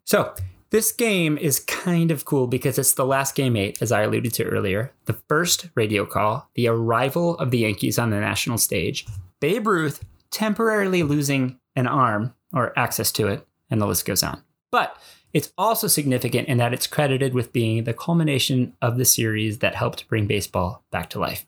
So, 0.04 0.34
this 0.68 0.92
game 0.92 1.38
is 1.38 1.60
kind 1.60 2.10
of 2.10 2.26
cool 2.26 2.46
because 2.46 2.78
it's 2.78 2.92
the 2.92 3.06
last 3.06 3.34
game 3.34 3.56
eight, 3.56 3.80
as 3.80 3.90
I 3.90 4.02
alluded 4.02 4.34
to 4.34 4.44
earlier. 4.44 4.92
The 5.06 5.16
first 5.28 5.70
radio 5.74 6.04
call, 6.04 6.50
the 6.54 6.68
arrival 6.68 7.38
of 7.38 7.50
the 7.50 7.58
Yankees 7.58 7.98
on 7.98 8.10
the 8.10 8.20
national 8.20 8.58
stage, 8.58 9.06
Babe 9.40 9.66
Ruth 9.66 10.04
temporarily 10.30 11.02
losing 11.02 11.58
an 11.74 11.86
arm 11.86 12.34
or 12.52 12.78
access 12.78 13.10
to 13.12 13.28
it, 13.28 13.46
and 13.70 13.80
the 13.80 13.86
list 13.86 14.04
goes 14.04 14.22
on. 14.22 14.42
But 14.70 14.94
it's 15.32 15.52
also 15.56 15.86
significant 15.86 16.46
in 16.46 16.58
that 16.58 16.74
it's 16.74 16.86
credited 16.86 17.32
with 17.32 17.52
being 17.52 17.84
the 17.84 17.94
culmination 17.94 18.76
of 18.82 18.98
the 18.98 19.06
series 19.06 19.60
that 19.60 19.74
helped 19.74 20.06
bring 20.08 20.26
baseball 20.26 20.84
back 20.90 21.08
to 21.10 21.18
life. 21.18 21.46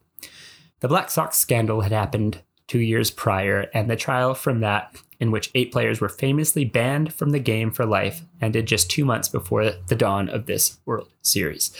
The 0.80 0.88
Black 0.88 1.10
Sox 1.10 1.36
scandal 1.36 1.82
had 1.82 1.92
happened 1.92 2.42
two 2.68 2.80
years 2.80 3.10
prior, 3.10 3.68
and 3.74 3.90
the 3.90 3.96
trial 3.96 4.34
from 4.34 4.60
that, 4.60 4.96
in 5.20 5.30
which 5.30 5.50
eight 5.54 5.72
players 5.72 6.00
were 6.00 6.08
famously 6.08 6.64
banned 6.64 7.12
from 7.12 7.30
the 7.30 7.38
game 7.38 7.70
for 7.70 7.86
life, 7.86 8.22
ended 8.40 8.66
just 8.66 8.90
two 8.90 9.04
months 9.04 9.28
before 9.28 9.72
the 9.86 9.94
dawn 9.94 10.28
of 10.28 10.46
this 10.46 10.78
World 10.84 11.08
Series. 11.22 11.70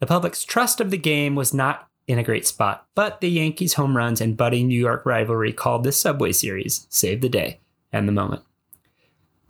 The 0.00 0.06
public's 0.06 0.44
trust 0.44 0.80
of 0.80 0.90
the 0.90 0.98
game 0.98 1.34
was 1.34 1.54
not 1.54 1.88
in 2.08 2.18
a 2.18 2.24
great 2.24 2.46
spot, 2.46 2.86
but 2.94 3.20
the 3.20 3.30
Yankees' 3.30 3.74
home 3.74 3.96
runs 3.96 4.20
and 4.20 4.36
budding 4.36 4.66
New 4.66 4.80
York 4.80 5.06
rivalry 5.06 5.52
called 5.52 5.84
the 5.84 5.92
Subway 5.92 6.32
Series 6.32 6.86
saved 6.90 7.22
the 7.22 7.28
day 7.28 7.60
and 7.92 8.08
the 8.08 8.12
moment. 8.12 8.42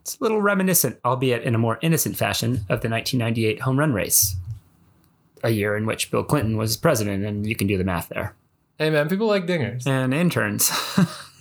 It's 0.03 0.19
a 0.19 0.23
little 0.23 0.43
reminiscent, 0.43 0.99
albeit 1.05 1.45
in 1.45 1.55
a 1.55 1.59
more 1.59 1.79
innocent 1.81 2.17
fashion, 2.17 2.65
of 2.69 2.83
the 2.83 2.91
1998 2.91 3.61
home 3.61 3.79
run 3.79 3.93
race, 3.93 4.35
a 5.43 5.51
year 5.51 5.77
in 5.77 5.87
which 5.87 6.11
Bill 6.11 6.25
Clinton 6.25 6.57
was 6.57 6.77
president, 6.77 7.25
and 7.25 7.47
you 7.47 7.55
can 7.55 7.69
do 7.69 7.79
the 7.79 7.85
math 7.85 8.09
there. 8.09 8.35
Hey 8.79 8.91
man, 8.91 9.09
people 9.09 9.29
like 9.29 9.47
dingers. 9.47 9.87
And 9.87 10.13
interns. 10.13 10.71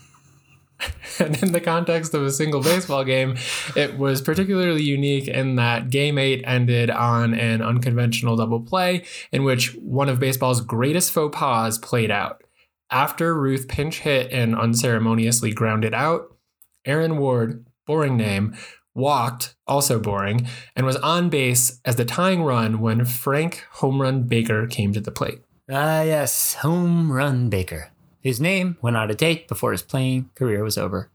and 1.19 1.41
in 1.41 1.51
the 1.51 1.61
context 1.61 2.13
of 2.13 2.23
a 2.23 2.31
single 2.31 2.61
baseball 2.61 3.03
game, 3.03 3.35
it 3.75 3.97
was 3.97 4.21
particularly 4.21 4.83
unique 4.83 5.27
in 5.27 5.55
that 5.55 5.89
game 5.89 6.17
eight 6.17 6.43
ended 6.45 6.89
on 6.89 7.33
an 7.33 7.61
unconventional 7.61 8.35
double 8.35 8.61
play 8.61 9.03
in 9.31 9.43
which 9.43 9.75
one 9.75 10.09
of 10.09 10.19
baseball's 10.19 10.61
greatest 10.61 11.11
faux 11.11 11.37
pas 11.37 11.77
played 11.77 12.11
out. 12.11 12.43
After 12.89 13.33
Ruth 13.33 13.67
pinch 13.67 13.99
hit 13.99 14.31
and 14.31 14.55
unceremoniously 14.55 15.53
grounded 15.53 15.93
out, 15.93 16.35
Aaron 16.85 17.17
Ward 17.17 17.65
boring 17.85 18.17
name, 18.17 18.55
walked, 18.93 19.55
also 19.67 19.99
boring, 19.99 20.47
and 20.75 20.85
was 20.85 20.97
on 20.97 21.29
base 21.29 21.79
as 21.85 21.95
the 21.95 22.05
tying 22.05 22.43
run 22.43 22.79
when 22.79 23.05
Frank 23.05 23.65
Home 23.73 24.01
Run 24.01 24.23
Baker 24.23 24.67
came 24.67 24.93
to 24.93 25.01
the 25.01 25.11
plate. 25.11 25.39
Ah, 25.69 26.01
yes, 26.01 26.55
Home 26.55 27.11
Run 27.11 27.49
Baker. 27.49 27.91
His 28.21 28.39
name 28.39 28.77
went 28.81 28.97
out 28.97 29.11
of 29.11 29.17
date 29.17 29.47
before 29.47 29.71
his 29.71 29.81
playing 29.81 30.29
career 30.35 30.63
was 30.63 30.77
over. 30.77 31.09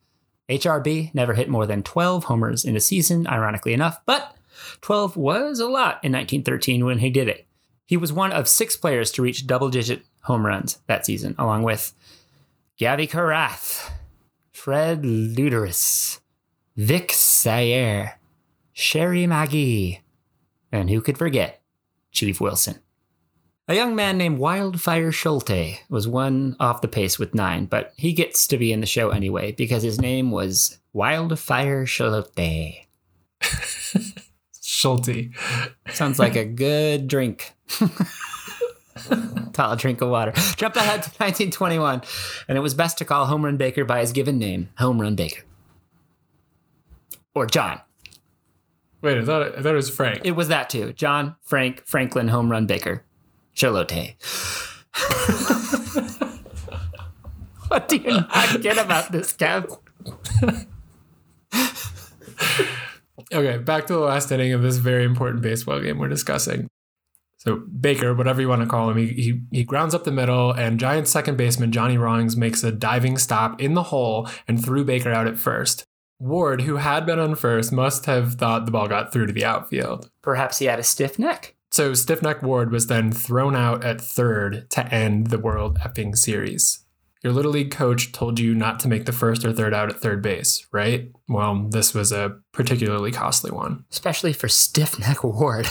HRB 0.48 1.14
never 1.14 1.34
hit 1.34 1.48
more 1.48 1.66
than 1.66 1.82
12 1.82 2.24
homers 2.24 2.64
in 2.64 2.76
a 2.76 2.80
season, 2.80 3.26
ironically 3.26 3.72
enough, 3.72 4.00
but 4.06 4.36
12 4.80 5.16
was 5.16 5.60
a 5.60 5.66
lot 5.66 6.00
in 6.02 6.12
1913 6.12 6.84
when 6.84 6.98
he 6.98 7.10
did 7.10 7.28
it. 7.28 7.46
He 7.84 7.96
was 7.96 8.12
one 8.12 8.32
of 8.32 8.48
six 8.48 8.76
players 8.76 9.10
to 9.12 9.22
reach 9.22 9.46
double 9.46 9.70
digit 9.70 10.02
home 10.22 10.44
runs 10.44 10.78
that 10.88 11.06
season, 11.06 11.34
along 11.38 11.62
with 11.62 11.92
Gavvy 12.78 13.08
Cravath, 13.08 13.90
Fred 14.52 15.02
Luderus, 15.02 16.20
Vic 16.76 17.08
Saier, 17.08 18.14
Sherry 18.72 19.26
Magee, 19.26 20.00
and 20.72 20.90
who 20.90 21.00
could 21.00 21.16
forget 21.16 21.62
Chief 22.10 22.40
Wilson. 22.40 22.80
A 23.68 23.74
young 23.74 23.96
man 23.96 24.16
named 24.16 24.38
Wildfire 24.38 25.10
Schulte 25.10 25.80
was 25.88 26.06
one 26.06 26.56
off 26.60 26.82
the 26.82 26.88
pace 26.88 27.18
with 27.18 27.34
nine, 27.34 27.66
but 27.66 27.92
he 27.96 28.12
gets 28.12 28.46
to 28.46 28.56
be 28.56 28.72
in 28.72 28.80
the 28.80 28.86
show 28.86 29.10
anyway 29.10 29.52
because 29.52 29.82
his 29.82 30.00
name 30.00 30.30
was 30.30 30.78
Wildfire 30.92 31.84
Schulte. 31.84 32.86
Schulte. 34.62 35.30
Sounds 35.88 36.18
like 36.18 36.36
a 36.36 36.44
good 36.44 37.08
drink. 37.08 37.54
Tall 39.52 39.74
drink 39.76 40.00
of 40.00 40.10
water. 40.10 40.32
Jump 40.56 40.76
ahead 40.76 41.02
to 41.02 41.10
1921, 41.18 42.02
and 42.48 42.56
it 42.56 42.60
was 42.60 42.74
best 42.74 42.98
to 42.98 43.04
call 43.04 43.26
Home 43.26 43.44
Run 43.44 43.56
Baker 43.56 43.84
by 43.84 44.00
his 44.00 44.12
given 44.12 44.38
name, 44.38 44.68
Home 44.78 45.00
Run 45.00 45.16
Baker 45.16 45.42
or 47.36 47.46
John. 47.46 47.80
Wait, 49.02 49.18
I 49.18 49.24
thought 49.24 49.42
it, 49.42 49.54
I 49.56 49.62
thought 49.62 49.72
it 49.72 49.76
was 49.76 49.90
Frank. 49.90 50.22
It 50.24 50.32
was 50.32 50.48
that 50.48 50.70
too. 50.70 50.92
John, 50.94 51.36
Frank, 51.42 51.86
Franklin, 51.86 52.28
Home 52.28 52.50
Run 52.50 52.66
Baker, 52.66 53.04
Cholote. 53.56 54.14
what 57.68 57.88
do 57.88 57.96
you 57.96 58.10
not 58.10 58.60
get 58.60 58.78
about 58.78 59.10
this, 59.10 59.32
Kev? 59.32 59.78
okay, 63.32 63.58
back 63.58 63.86
to 63.86 63.94
the 63.94 63.98
last 63.98 64.30
inning 64.30 64.52
of 64.52 64.62
this 64.62 64.76
very 64.76 65.04
important 65.04 65.42
baseball 65.42 65.80
game 65.80 65.98
we're 65.98 66.08
discussing. 66.08 66.68
So 67.38 67.56
Baker, 67.56 68.14
whatever 68.14 68.40
you 68.40 68.48
want 68.48 68.62
to 68.62 68.68
call 68.68 68.90
him, 68.90 68.96
he, 68.96 69.06
he, 69.08 69.40
he 69.50 69.64
grounds 69.64 69.94
up 69.94 70.04
the 70.04 70.12
middle, 70.12 70.52
and 70.52 70.80
Giants 70.80 71.10
second 71.10 71.36
baseman 71.36 71.72
Johnny 71.72 71.96
Rawlings 71.96 72.36
makes 72.36 72.62
a 72.62 72.72
diving 72.72 73.18
stop 73.18 73.60
in 73.60 73.74
the 73.74 73.84
hole 73.84 74.28
and 74.46 74.62
threw 74.62 74.84
Baker 74.84 75.12
out 75.12 75.26
at 75.26 75.38
first. 75.38 75.84
Ward, 76.18 76.62
who 76.62 76.76
had 76.76 77.04
been 77.06 77.18
on 77.18 77.34
first, 77.34 77.72
must 77.72 78.06
have 78.06 78.34
thought 78.34 78.64
the 78.64 78.72
ball 78.72 78.88
got 78.88 79.12
through 79.12 79.26
to 79.26 79.32
the 79.32 79.44
outfield. 79.44 80.10
Perhaps 80.22 80.58
he 80.58 80.64
had 80.64 80.78
a 80.78 80.82
stiff 80.82 81.18
neck. 81.18 81.55
So 81.76 81.92
Stiffneck 81.92 82.42
Ward 82.42 82.72
was 82.72 82.86
then 82.86 83.12
thrown 83.12 83.54
out 83.54 83.84
at 83.84 84.00
third 84.00 84.70
to 84.70 84.94
end 84.94 85.26
the 85.26 85.38
World 85.38 85.76
Epping 85.84 86.16
Series. 86.16 86.86
Your 87.22 87.34
Little 87.34 87.52
League 87.52 87.70
coach 87.70 88.12
told 88.12 88.38
you 88.38 88.54
not 88.54 88.80
to 88.80 88.88
make 88.88 89.04
the 89.04 89.12
first 89.12 89.44
or 89.44 89.52
third 89.52 89.74
out 89.74 89.90
at 89.90 90.00
third 90.00 90.22
base, 90.22 90.66
right? 90.72 91.12
Well, 91.28 91.66
this 91.68 91.92
was 91.92 92.12
a 92.12 92.38
particularly 92.52 93.12
costly 93.12 93.50
one. 93.50 93.84
Especially 93.90 94.32
for 94.32 94.46
Stiffneck 94.46 95.22
Ward. 95.22 95.68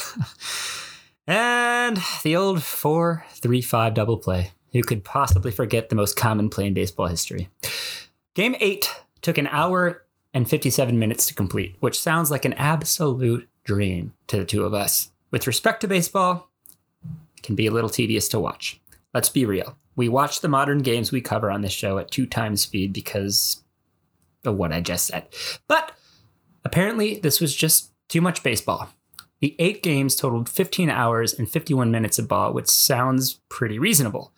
and 1.28 1.98
the 2.22 2.36
old 2.36 2.62
4 2.62 3.26
3 3.28 3.62
5 3.64 3.94
double 3.96 4.20
play. 4.20 4.52
Who 4.74 4.84
could 4.84 5.04
possibly 5.04 5.50
forget 5.50 5.90
the 5.90 5.96
most 5.96 6.16
common 6.16 6.50
play 6.52 6.68
in 6.68 6.76
baseball 6.76 7.08
history? 7.08 7.50
Game 8.36 8.56
8 8.60 8.96
took 9.24 9.40
an 9.40 9.48
hour 9.48 10.06
and 10.36 10.48
57 10.48 11.00
minutes 11.00 11.26
to 11.26 11.34
complete, 11.34 11.78
which 11.80 12.00
sounds 12.00 12.30
like 12.30 12.46
an 12.46 12.54
absolute 12.54 13.50
dream 13.64 14.14
to 14.28 14.38
the 14.38 14.46
two 14.46 14.66
of 14.66 14.76
us. 14.76 15.10
With 15.36 15.48
respect 15.48 15.82
to 15.82 15.90
baseball, 15.90 16.50
it 17.36 17.44
can 17.44 17.56
be 17.56 17.68
a 17.68 17.72
little 17.72 17.90
tedious 17.90 18.30
to 18.30 18.40
watch. 18.40 18.80
Let's 19.14 19.28
be 19.28 19.44
real. 19.44 19.78
We 19.98 20.08
watch 20.08 20.40
the 20.40 20.48
modern 20.48 20.78
games 20.78 21.12
we 21.12 21.20
cover 21.20 21.52
on 21.52 21.60
this 21.60 21.74
show 21.74 21.98
at 21.98 22.10
two 22.10 22.26
times 22.26 22.62
speed 22.62 22.94
because 22.94 23.62
of 24.46 24.56
what 24.56 24.72
I 24.72 24.80
just 24.80 25.08
said. 25.08 25.28
But 25.68 25.92
apparently, 26.64 27.20
this 27.20 27.42
was 27.42 27.54
just 27.54 27.92
too 28.08 28.22
much 28.22 28.44
baseball. 28.44 28.88
The 29.42 29.58
eight 29.60 29.84
games 29.84 30.16
totaled 30.16 30.48
15 30.48 30.90
hours 30.90 31.38
and 31.38 31.50
51 31.50 31.92
minutes 31.92 32.18
of 32.18 32.30
ball, 32.30 32.54
which 32.54 32.70
sounds 32.70 33.42
pretty 33.50 33.78
reasonable. 33.78 34.32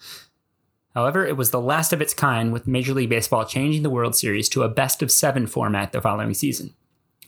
However, 0.95 1.27
it 1.27 1.38
was 1.38 1.51
the 1.51 1.62
last 1.62 1.93
of 1.93 2.01
its 2.01 2.15
kind, 2.15 2.51
with 2.51 2.65
Major 2.65 2.95
League 2.95 3.12
Baseball 3.12 3.45
changing 3.45 3.83
the 3.83 3.91
World 3.91 4.15
Series 4.15 4.49
to 4.49 4.63
a 4.63 4.67
best 4.67 5.03
of 5.03 5.12
seven 5.12 5.45
format 5.45 5.91
the 5.91 6.01
following 6.01 6.33
season. 6.33 6.73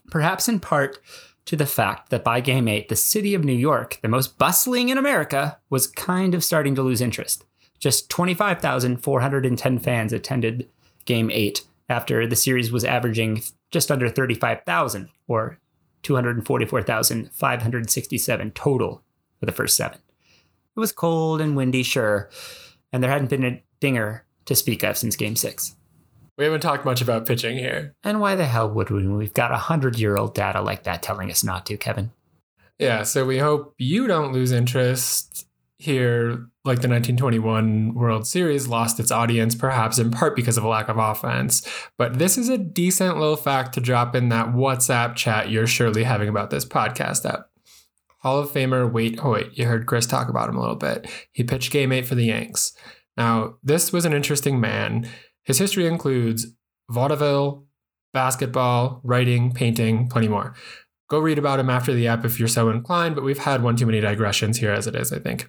Perhaps 0.10 0.50
in 0.50 0.60
part 0.60 0.98
to 1.46 1.56
the 1.56 1.66
fact 1.66 2.10
that 2.10 2.24
by 2.24 2.42
Game 2.42 2.68
8, 2.68 2.90
the 2.90 2.96
city 2.96 3.34
of 3.34 3.44
New 3.44 3.54
York, 3.54 4.00
the 4.02 4.08
most 4.08 4.38
bustling 4.38 4.90
in 4.90 4.98
America, 4.98 5.60
was 5.70 5.88
kind 5.88 6.36
of 6.36 6.44
starting 6.44 6.76
to 6.76 6.84
lose 6.84 7.02
interest. 7.02 7.46
Just 7.80 8.10
25,410 8.10 9.80
fans 9.80 10.14
attended 10.14 10.70
Game 11.06 11.32
8 11.32 11.66
after 11.88 12.28
the 12.28 12.36
series 12.36 12.72
was 12.72 12.84
averaging 12.84 13.42
just 13.72 13.92
under 13.92 14.10
35,000, 14.10 15.10
or 15.28 15.60
244,567 16.04 18.52
total 18.52 19.04
for 19.40 19.46
the 19.46 19.52
first 19.52 19.76
seven 19.76 20.00
It 20.76 20.80
was 20.80 20.92
cold 20.92 21.42
and 21.42 21.56
windy, 21.56 21.84
sure, 21.84 22.30
and 22.92 23.04
there 23.04 23.12
hadn't 23.12 23.30
been 23.30 23.44
a 23.44 23.64
dinger 23.80 24.26
to 24.46 24.56
speak 24.56 24.84
of 24.84 24.98
since 24.98 25.16
game 25.16 25.36
six. 25.36 25.76
We 26.40 26.46
haven't 26.46 26.62
talked 26.62 26.86
much 26.86 27.02
about 27.02 27.26
pitching 27.26 27.58
here. 27.58 27.96
And 28.02 28.22
why 28.22 28.36
the 28.36 28.46
hell 28.46 28.70
would 28.70 28.90
we 28.90 29.06
we've 29.06 29.34
got 29.34 29.52
a 29.52 29.58
hundred 29.58 30.00
year 30.00 30.16
old 30.16 30.34
data 30.34 30.62
like 30.62 30.84
that 30.84 31.04
telling 31.04 31.30
us 31.30 31.44
not 31.44 31.66
to, 31.66 31.76
Kevin? 31.76 32.12
Yeah, 32.80 33.04
so 33.04 33.26
we 33.26 33.40
hope 33.40 33.76
you 33.78 34.08
don't 34.08 34.32
lose 34.32 34.54
interest 34.54 35.46
here, 35.80 36.48
like 36.64 36.80
the 36.80 36.88
1921 36.88 37.94
World 37.94 38.26
Series 38.26 38.70
lost 38.70 39.02
its 39.02 39.12
audience, 39.12 39.54
perhaps 39.54 40.00
in 40.00 40.12
part 40.12 40.34
because 40.34 40.56
of 40.56 40.64
a 40.64 40.70
lack 40.70 40.88
of 40.88 40.98
offense. 40.98 41.68
But 41.98 42.20
this 42.20 42.38
is 42.38 42.48
a 42.48 42.58
decent 42.58 43.18
little 43.18 43.36
fact 43.36 43.74
to 43.74 43.82
drop 43.82 44.16
in 44.16 44.30
that 44.30 44.54
WhatsApp 44.54 45.18
chat 45.18 45.50
you're 45.50 45.68
surely 45.68 46.06
having 46.06 46.30
about 46.30 46.52
this 46.52 46.64
podcast 46.64 47.30
app. 47.30 47.50
Hall 48.20 48.40
of 48.40 48.50
Famer 48.50 48.90
Waite 48.90 49.20
Hoyt, 49.20 49.58
you 49.58 49.66
heard 49.66 49.88
Chris 49.88 50.06
talk 50.06 50.30
about 50.30 50.48
him 50.48 50.56
a 50.56 50.62
little 50.62 50.78
bit. 50.78 51.06
He 51.34 51.44
pitched 51.44 51.74
game 51.74 51.92
eight 51.92 52.08
for 52.08 52.16
the 52.16 52.28
Yanks. 52.28 52.72
Now, 53.18 53.56
this 53.62 53.92
was 53.92 54.06
an 54.06 54.14
interesting 54.14 54.62
man. 54.62 55.10
His 55.50 55.58
history 55.58 55.88
includes 55.88 56.46
vaudeville, 56.92 57.66
basketball, 58.14 59.02
writing, 59.04 59.52
painting, 59.52 60.08
plenty 60.08 60.28
more. 60.28 60.54
Go 61.10 61.18
read 61.18 61.40
about 61.40 61.60
him 61.60 61.72
after 61.72 61.92
the 61.92 62.08
app 62.08 62.24
if 62.24 62.38
you're 62.38 62.48
so 62.48 62.70
inclined, 62.70 63.16
but 63.16 63.24
we've 63.24 63.40
had 63.40 63.64
one 63.64 63.76
too 63.76 63.88
many 63.88 64.00
digressions 64.00 64.60
here 64.60 64.72
as 64.72 64.86
it 64.86 64.94
is, 64.94 65.12
I 65.12 65.18
think. 65.18 65.48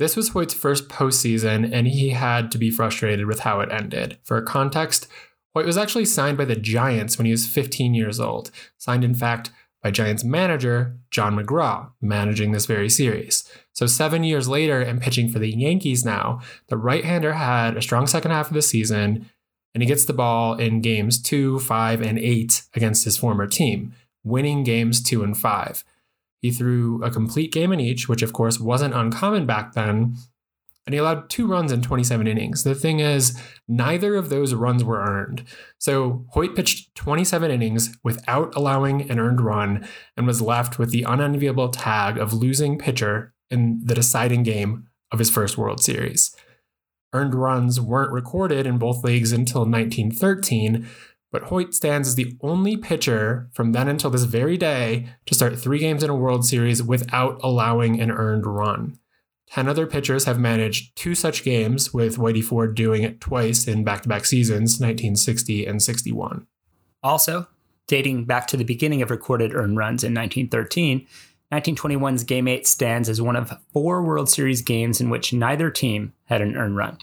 This 0.00 0.16
was 0.16 0.30
Hoyt's 0.30 0.52
first 0.52 0.88
postseason, 0.88 1.72
and 1.72 1.86
he 1.86 2.08
had 2.08 2.50
to 2.50 2.58
be 2.58 2.72
frustrated 2.72 3.26
with 3.26 3.40
how 3.40 3.60
it 3.60 3.70
ended. 3.70 4.18
For 4.24 4.42
context, 4.42 5.06
Hoyt 5.54 5.64
was 5.64 5.78
actually 5.78 6.04
signed 6.04 6.36
by 6.36 6.46
the 6.46 6.56
Giants 6.56 7.18
when 7.18 7.26
he 7.26 7.30
was 7.30 7.46
15 7.46 7.94
years 7.94 8.18
old. 8.18 8.50
Signed, 8.78 9.04
in 9.04 9.14
fact, 9.14 9.52
by 9.82 9.90
Giants 9.90 10.24
manager 10.24 10.96
John 11.10 11.36
McGraw, 11.36 11.90
managing 12.00 12.52
this 12.52 12.66
very 12.66 12.88
series. 12.88 13.50
So, 13.72 13.86
seven 13.86 14.24
years 14.24 14.48
later, 14.48 14.80
and 14.80 15.00
pitching 15.00 15.28
for 15.28 15.38
the 15.38 15.50
Yankees 15.50 16.04
now, 16.04 16.40
the 16.68 16.76
right 16.76 17.04
hander 17.04 17.34
had 17.34 17.76
a 17.76 17.82
strong 17.82 18.06
second 18.06 18.32
half 18.32 18.48
of 18.48 18.54
the 18.54 18.62
season, 18.62 19.30
and 19.74 19.82
he 19.82 19.86
gets 19.86 20.04
the 20.04 20.12
ball 20.12 20.54
in 20.54 20.80
games 20.80 21.20
two, 21.20 21.58
five, 21.60 22.00
and 22.02 22.18
eight 22.18 22.62
against 22.74 23.04
his 23.04 23.16
former 23.16 23.46
team, 23.46 23.94
winning 24.24 24.64
games 24.64 25.02
two 25.02 25.22
and 25.22 25.36
five. 25.36 25.84
He 26.40 26.50
threw 26.50 27.02
a 27.02 27.10
complete 27.10 27.52
game 27.52 27.72
in 27.72 27.80
each, 27.80 28.08
which 28.08 28.22
of 28.22 28.32
course 28.32 28.60
wasn't 28.60 28.94
uncommon 28.94 29.46
back 29.46 29.72
then, 29.74 30.16
and 30.88 30.94
he 30.94 30.98
allowed 30.98 31.28
two 31.28 31.46
runs 31.46 31.70
in 31.70 31.82
27 31.82 32.26
innings. 32.26 32.64
The 32.64 32.74
thing 32.74 33.00
is, 33.00 33.38
neither 33.68 34.16
of 34.16 34.30
those 34.30 34.54
runs 34.54 34.82
were 34.82 35.02
earned. 35.02 35.44
So 35.76 36.24
Hoyt 36.30 36.56
pitched 36.56 36.94
27 36.94 37.50
innings 37.50 37.94
without 38.02 38.54
allowing 38.56 39.10
an 39.10 39.20
earned 39.20 39.42
run 39.42 39.86
and 40.16 40.26
was 40.26 40.40
left 40.40 40.78
with 40.78 40.90
the 40.90 41.02
unenviable 41.02 41.68
tag 41.68 42.16
of 42.16 42.32
losing 42.32 42.78
pitcher 42.78 43.34
in 43.50 43.82
the 43.84 43.94
deciding 43.94 44.44
game 44.44 44.88
of 45.12 45.18
his 45.18 45.28
first 45.28 45.58
World 45.58 45.82
Series. 45.82 46.34
Earned 47.12 47.34
runs 47.34 47.78
weren't 47.78 48.10
recorded 48.10 48.66
in 48.66 48.78
both 48.78 49.04
leagues 49.04 49.30
until 49.30 49.66
1913, 49.66 50.88
but 51.30 51.42
Hoyt 51.42 51.74
stands 51.74 52.08
as 52.08 52.14
the 52.14 52.34
only 52.40 52.78
pitcher 52.78 53.50
from 53.52 53.72
then 53.72 53.88
until 53.88 54.08
this 54.08 54.24
very 54.24 54.56
day 54.56 55.10
to 55.26 55.34
start 55.34 55.58
three 55.58 55.80
games 55.80 56.02
in 56.02 56.08
a 56.08 56.16
World 56.16 56.46
Series 56.46 56.82
without 56.82 57.38
allowing 57.42 58.00
an 58.00 58.10
earned 58.10 58.46
run. 58.46 58.98
10 59.50 59.68
other 59.68 59.86
pitchers 59.86 60.24
have 60.24 60.38
managed 60.38 60.94
two 60.96 61.14
such 61.14 61.42
games, 61.42 61.94
with 61.94 62.16
Whitey 62.16 62.44
Ford 62.44 62.74
doing 62.74 63.02
it 63.02 63.20
twice 63.20 63.66
in 63.66 63.84
back 63.84 64.02
to 64.02 64.08
back 64.08 64.24
seasons, 64.24 64.80
1960 64.80 65.66
and 65.66 65.82
61. 65.82 66.46
Also, 67.02 67.48
dating 67.86 68.24
back 68.24 68.46
to 68.48 68.56
the 68.56 68.64
beginning 68.64 69.02
of 69.02 69.10
recorded 69.10 69.54
earned 69.54 69.76
runs 69.76 70.04
in 70.04 70.14
1913, 70.14 71.06
1921's 71.52 72.24
Game 72.24 72.46
8 72.46 72.66
stands 72.66 73.08
as 73.08 73.22
one 73.22 73.36
of 73.36 73.58
four 73.72 74.02
World 74.02 74.28
Series 74.28 74.60
games 74.60 75.00
in 75.00 75.08
which 75.08 75.32
neither 75.32 75.70
team 75.70 76.12
had 76.24 76.42
an 76.42 76.56
earned 76.56 76.76
run. 76.76 76.98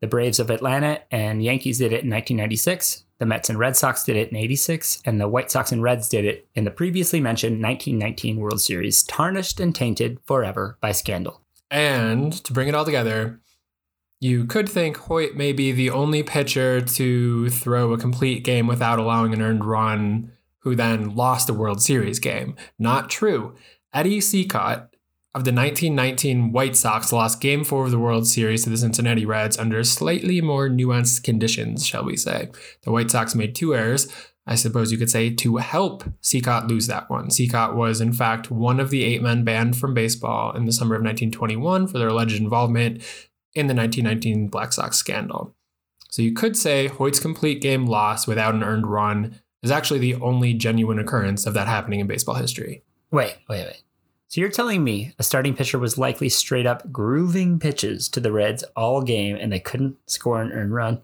The 0.00 0.06
Braves 0.06 0.38
of 0.38 0.50
Atlanta 0.50 1.00
and 1.10 1.42
Yankees 1.42 1.78
did 1.78 1.86
it 1.86 2.04
in 2.04 2.10
1996, 2.10 3.04
the 3.18 3.26
Mets 3.26 3.48
and 3.48 3.58
Red 3.58 3.76
Sox 3.76 4.02
did 4.02 4.16
it 4.16 4.30
in 4.30 4.36
86, 4.36 5.00
and 5.04 5.20
the 5.20 5.28
White 5.28 5.50
Sox 5.50 5.70
and 5.70 5.82
Reds 5.82 6.08
did 6.08 6.24
it 6.24 6.48
in 6.54 6.64
the 6.64 6.72
previously 6.72 7.20
mentioned 7.20 7.62
1919 7.62 8.40
World 8.40 8.60
Series, 8.60 9.02
tarnished 9.04 9.60
and 9.60 9.74
tainted 9.74 10.18
forever 10.24 10.76
by 10.80 10.90
scandal. 10.90 11.41
And 11.72 12.32
to 12.44 12.52
bring 12.52 12.68
it 12.68 12.74
all 12.74 12.84
together, 12.84 13.40
you 14.20 14.44
could 14.44 14.68
think 14.68 14.98
Hoyt 14.98 15.34
may 15.34 15.52
be 15.52 15.72
the 15.72 15.90
only 15.90 16.22
pitcher 16.22 16.82
to 16.82 17.48
throw 17.48 17.92
a 17.92 17.98
complete 17.98 18.44
game 18.44 18.66
without 18.66 18.98
allowing 18.98 19.32
an 19.32 19.42
earned 19.42 19.64
run 19.64 20.30
who 20.60 20.76
then 20.76 21.16
lost 21.16 21.48
a 21.48 21.54
World 21.54 21.82
Series 21.82 22.20
game. 22.20 22.54
Not 22.78 23.10
true. 23.10 23.56
Eddie 23.92 24.20
Cicotte 24.20 24.90
of 25.34 25.44
the 25.44 25.52
1919 25.52 26.52
White 26.52 26.76
Sox 26.76 27.10
lost 27.10 27.40
Game 27.40 27.64
4 27.64 27.86
of 27.86 27.90
the 27.90 27.98
World 27.98 28.26
Series 28.26 28.64
to 28.64 28.70
the 28.70 28.76
Cincinnati 28.76 29.24
Reds 29.24 29.58
under 29.58 29.82
slightly 29.82 30.42
more 30.42 30.68
nuanced 30.68 31.24
conditions, 31.24 31.86
shall 31.86 32.04
we 32.04 32.16
say. 32.16 32.50
The 32.82 32.92
White 32.92 33.10
Sox 33.10 33.34
made 33.34 33.54
two 33.54 33.74
errors, 33.74 34.08
I 34.46 34.56
suppose 34.56 34.90
you 34.90 34.98
could 34.98 35.10
say, 35.10 35.30
to 35.30 35.58
help 35.58 36.04
Cicotte 36.20 36.68
lose 36.68 36.88
that 36.88 37.08
one. 37.08 37.28
Cicotte 37.28 37.74
was, 37.74 38.00
in 38.00 38.12
fact, 38.12 38.50
one 38.50 38.80
of 38.80 38.90
the 38.90 39.04
eight 39.04 39.22
men 39.22 39.44
banned 39.44 39.76
from 39.76 39.94
baseball 39.94 40.52
in 40.56 40.64
the 40.64 40.72
summer 40.72 40.96
of 40.96 41.02
1921 41.02 41.86
for 41.86 41.98
their 41.98 42.08
alleged 42.08 42.40
involvement 42.40 43.02
in 43.54 43.68
the 43.68 43.74
1919 43.74 44.48
Black 44.48 44.72
Sox 44.72 44.96
scandal. 44.96 45.54
So 46.10 46.22
you 46.22 46.32
could 46.32 46.56
say 46.56 46.88
Hoyt's 46.88 47.20
complete 47.20 47.62
game 47.62 47.86
loss 47.86 48.26
without 48.26 48.54
an 48.54 48.64
earned 48.64 48.86
run 48.86 49.40
is 49.62 49.70
actually 49.70 50.00
the 50.00 50.16
only 50.16 50.54
genuine 50.54 50.98
occurrence 50.98 51.46
of 51.46 51.54
that 51.54 51.68
happening 51.68 52.00
in 52.00 52.06
baseball 52.06 52.34
history. 52.34 52.82
Wait, 53.10 53.38
wait, 53.48 53.64
wait. 53.64 53.82
So 54.28 54.40
you're 54.40 54.50
telling 54.50 54.82
me 54.82 55.14
a 55.18 55.22
starting 55.22 55.54
pitcher 55.54 55.78
was 55.78 55.98
likely 55.98 56.28
straight 56.28 56.66
up 56.66 56.90
grooving 56.90 57.58
pitches 57.58 58.08
to 58.08 58.20
the 58.20 58.32
Reds 58.32 58.64
all 58.74 59.02
game 59.02 59.36
and 59.36 59.52
they 59.52 59.60
couldn't 59.60 59.96
score 60.06 60.40
an 60.40 60.52
earned 60.52 60.74
run? 60.74 61.02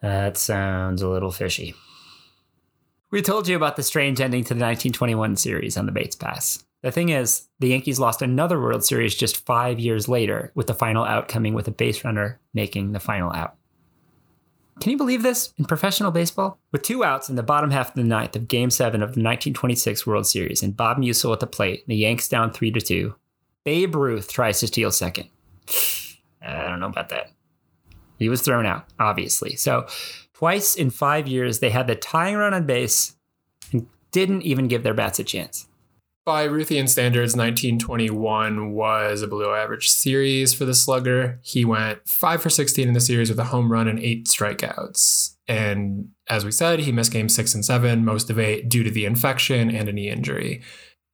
That 0.00 0.36
sounds 0.36 1.02
a 1.02 1.08
little 1.08 1.32
fishy. 1.32 1.74
We 3.10 3.22
told 3.22 3.48
you 3.48 3.56
about 3.56 3.76
the 3.76 3.82
strange 3.82 4.20
ending 4.20 4.44
to 4.44 4.48
the 4.54 4.60
1921 4.60 5.36
series 5.36 5.78
on 5.78 5.86
the 5.86 5.92
base 5.92 6.14
paths. 6.14 6.64
The 6.82 6.92
thing 6.92 7.08
is, 7.08 7.48
the 7.58 7.68
Yankees 7.68 7.98
lost 7.98 8.20
another 8.20 8.60
World 8.60 8.84
Series 8.84 9.14
just 9.14 9.46
five 9.46 9.80
years 9.80 10.08
later, 10.08 10.52
with 10.54 10.66
the 10.66 10.74
final 10.74 11.04
out 11.04 11.26
coming 11.26 11.54
with 11.54 11.66
a 11.66 11.72
base 11.72 12.04
runner 12.04 12.38
making 12.52 12.92
the 12.92 13.00
final 13.00 13.32
out. 13.32 13.56
Can 14.80 14.92
you 14.92 14.98
believe 14.98 15.22
this 15.22 15.54
in 15.56 15.64
professional 15.64 16.10
baseball? 16.10 16.58
With 16.70 16.82
two 16.82 17.02
outs 17.02 17.30
in 17.30 17.36
the 17.36 17.42
bottom 17.42 17.70
half 17.70 17.88
of 17.88 17.94
the 17.94 18.04
ninth 18.04 18.36
of 18.36 18.46
Game 18.46 18.68
7 18.70 19.02
of 19.02 19.08
the 19.08 19.22
1926 19.22 20.06
World 20.06 20.26
Series 20.26 20.62
and 20.62 20.76
Bob 20.76 20.98
Meusel 20.98 21.32
at 21.32 21.40
the 21.40 21.46
plate, 21.46 21.84
the 21.88 21.96
Yanks 21.96 22.28
down 22.28 22.52
3 22.52 22.70
to 22.72 22.80
2, 22.80 23.14
Babe 23.64 23.94
Ruth 23.96 24.30
tries 24.30 24.60
to 24.60 24.66
steal 24.66 24.92
second. 24.92 25.30
I 26.42 26.68
don't 26.68 26.78
know 26.78 26.86
about 26.86 27.08
that. 27.08 27.32
He 28.18 28.28
was 28.28 28.42
thrown 28.42 28.66
out, 28.66 28.84
obviously. 29.00 29.56
So, 29.56 29.86
twice 30.38 30.76
in 30.76 30.88
five 30.88 31.26
years, 31.26 31.58
they 31.58 31.70
had 31.70 31.88
the 31.88 31.96
tying 31.96 32.36
run 32.36 32.54
on 32.54 32.64
base 32.64 33.16
and 33.72 33.88
didn't 34.12 34.42
even 34.42 34.68
give 34.68 34.84
their 34.84 34.94
bats 34.94 35.18
a 35.18 35.24
chance. 35.24 35.66
By 36.24 36.46
Ruthian 36.46 36.88
standards, 36.88 37.34
1921 37.34 38.72
was 38.72 39.22
a 39.22 39.26
below 39.26 39.54
average 39.54 39.88
series 39.88 40.54
for 40.54 40.64
the 40.64 40.74
slugger. 40.74 41.40
He 41.42 41.64
went 41.64 42.06
5 42.06 42.42
for 42.42 42.50
16 42.50 42.86
in 42.86 42.94
the 42.94 43.00
series 43.00 43.30
with 43.30 43.38
a 43.40 43.44
home 43.44 43.72
run 43.72 43.88
and 43.88 43.98
eight 43.98 44.26
strikeouts. 44.26 45.36
And 45.48 46.10
as 46.28 46.44
we 46.44 46.52
said, 46.52 46.80
he 46.80 46.92
missed 46.92 47.12
games 47.12 47.34
6 47.34 47.54
and 47.54 47.64
7, 47.64 48.04
most 48.04 48.30
of 48.30 48.38
eight 48.38 48.68
due 48.68 48.84
to 48.84 48.90
the 48.90 49.06
infection 49.06 49.74
and 49.74 49.88
a 49.88 49.92
knee 49.92 50.10
injury. 50.10 50.62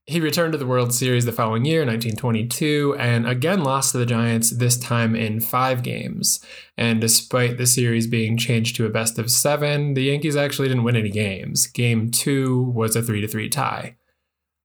He 0.07 0.21
returned 0.21 0.53
to 0.53 0.59
the 0.59 0.67
World 0.67 0.93
Series 0.93 1.25
the 1.25 1.33
following 1.33 1.65
year, 1.65 1.81
1922, 1.81 2.95
and 2.99 3.27
again 3.27 3.65
lost 3.65 3.93
to 3.93 3.99
the 3.99 4.05
Giants, 4.05 4.51
this 4.51 4.77
time 4.77 5.17
in 5.17 5.41
five 5.41 5.83
games. 5.83 6.45
And 6.77 7.01
despite 7.01 7.57
the 7.57 7.67
series 7.67 8.07
being 8.07 8.37
changed 8.37 8.77
to 8.77 8.85
a 8.85 8.91
best 8.91 9.19
of 9.19 9.31
seven, 9.31 9.95
the 9.95 10.03
Yankees 10.03 10.37
actually 10.37 10.69
didn't 10.69 10.85
win 10.85 10.97
any 10.97 11.09
games. 11.09 11.67
Game 11.67 12.11
two 12.11 12.65
was 12.65 12.95
a 12.95 13.03
3 13.03 13.23
to 13.23 13.29
3 13.29 13.49
tie. 13.49 13.97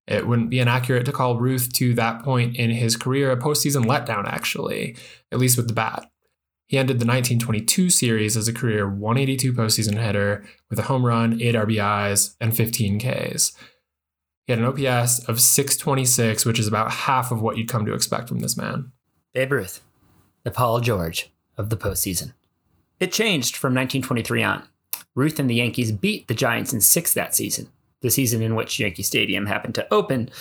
It 0.08 0.28
wouldn't 0.28 0.49
be 0.49 0.60
inaccurate 0.60 1.06
to 1.06 1.13
call 1.13 1.39
Ruth 1.39 1.71
to 1.73 1.93
that 1.93 2.21
point 2.21 2.58
in 2.58 2.71
his 2.71 2.97
career 2.97 3.32
a 3.32 3.38
postseason 3.38 3.86
letdown, 3.86 4.25
actually, 4.25 4.97
at 5.32 5.39
least 5.39 5.56
with 5.56 5.69
the 5.69 5.73
bat. 5.73 6.12
He 6.67 6.78
ended 6.78 6.99
the 6.99 7.06
1922 7.06 7.89
series 7.89 8.36
as 8.36 8.49
a 8.49 8.54
career 8.54 8.89
182 8.89 9.54
postseason 9.54 10.04
hitter 10.04 10.43
with 10.69 10.80
a 10.80 10.84
home 10.84 11.06
run, 11.06 11.41
8 11.41 11.56
RBIs, 11.56 12.36
and 12.41 12.56
15 12.56 12.99
Ks. 12.99 13.54
He 14.50 14.54
had 14.54 14.64
an 14.64 14.66
OPS 14.66 15.20
of 15.26 15.40
626, 15.40 16.44
which 16.44 16.58
is 16.58 16.66
about 16.66 16.90
half 16.90 17.32
of 17.32 17.40
what 17.40 17.56
you'd 17.56 17.70
come 17.70 17.86
to 17.86 17.94
expect 17.94 18.28
from 18.28 18.40
this 18.40 18.58
man. 18.58 18.92
Babe 19.32 19.52
Ruth, 19.52 19.82
the 20.42 20.50
Paul 20.50 20.80
George 20.80 21.32
of 21.56 21.70
the 21.70 21.78
postseason. 21.78 22.34
It 23.00 23.12
changed 23.12 23.56
from 23.56 23.76
1923 23.76 24.42
on. 24.42 24.64
Ruth 25.14 25.38
and 25.38 25.48
the 25.48 25.54
Yankees 25.54 25.92
beat 25.92 26.28
the 26.28 26.34
Giants 26.34 26.74
in 26.74 26.82
six 26.82 27.14
that 27.14 27.36
season 27.36 27.70
the 28.02 28.10
season 28.10 28.42
in 28.42 28.56
which 28.56 28.80
Yankee 28.80 29.04
Stadium 29.04 29.46
happened 29.46 29.76
to 29.76 29.94
open. 29.94 30.32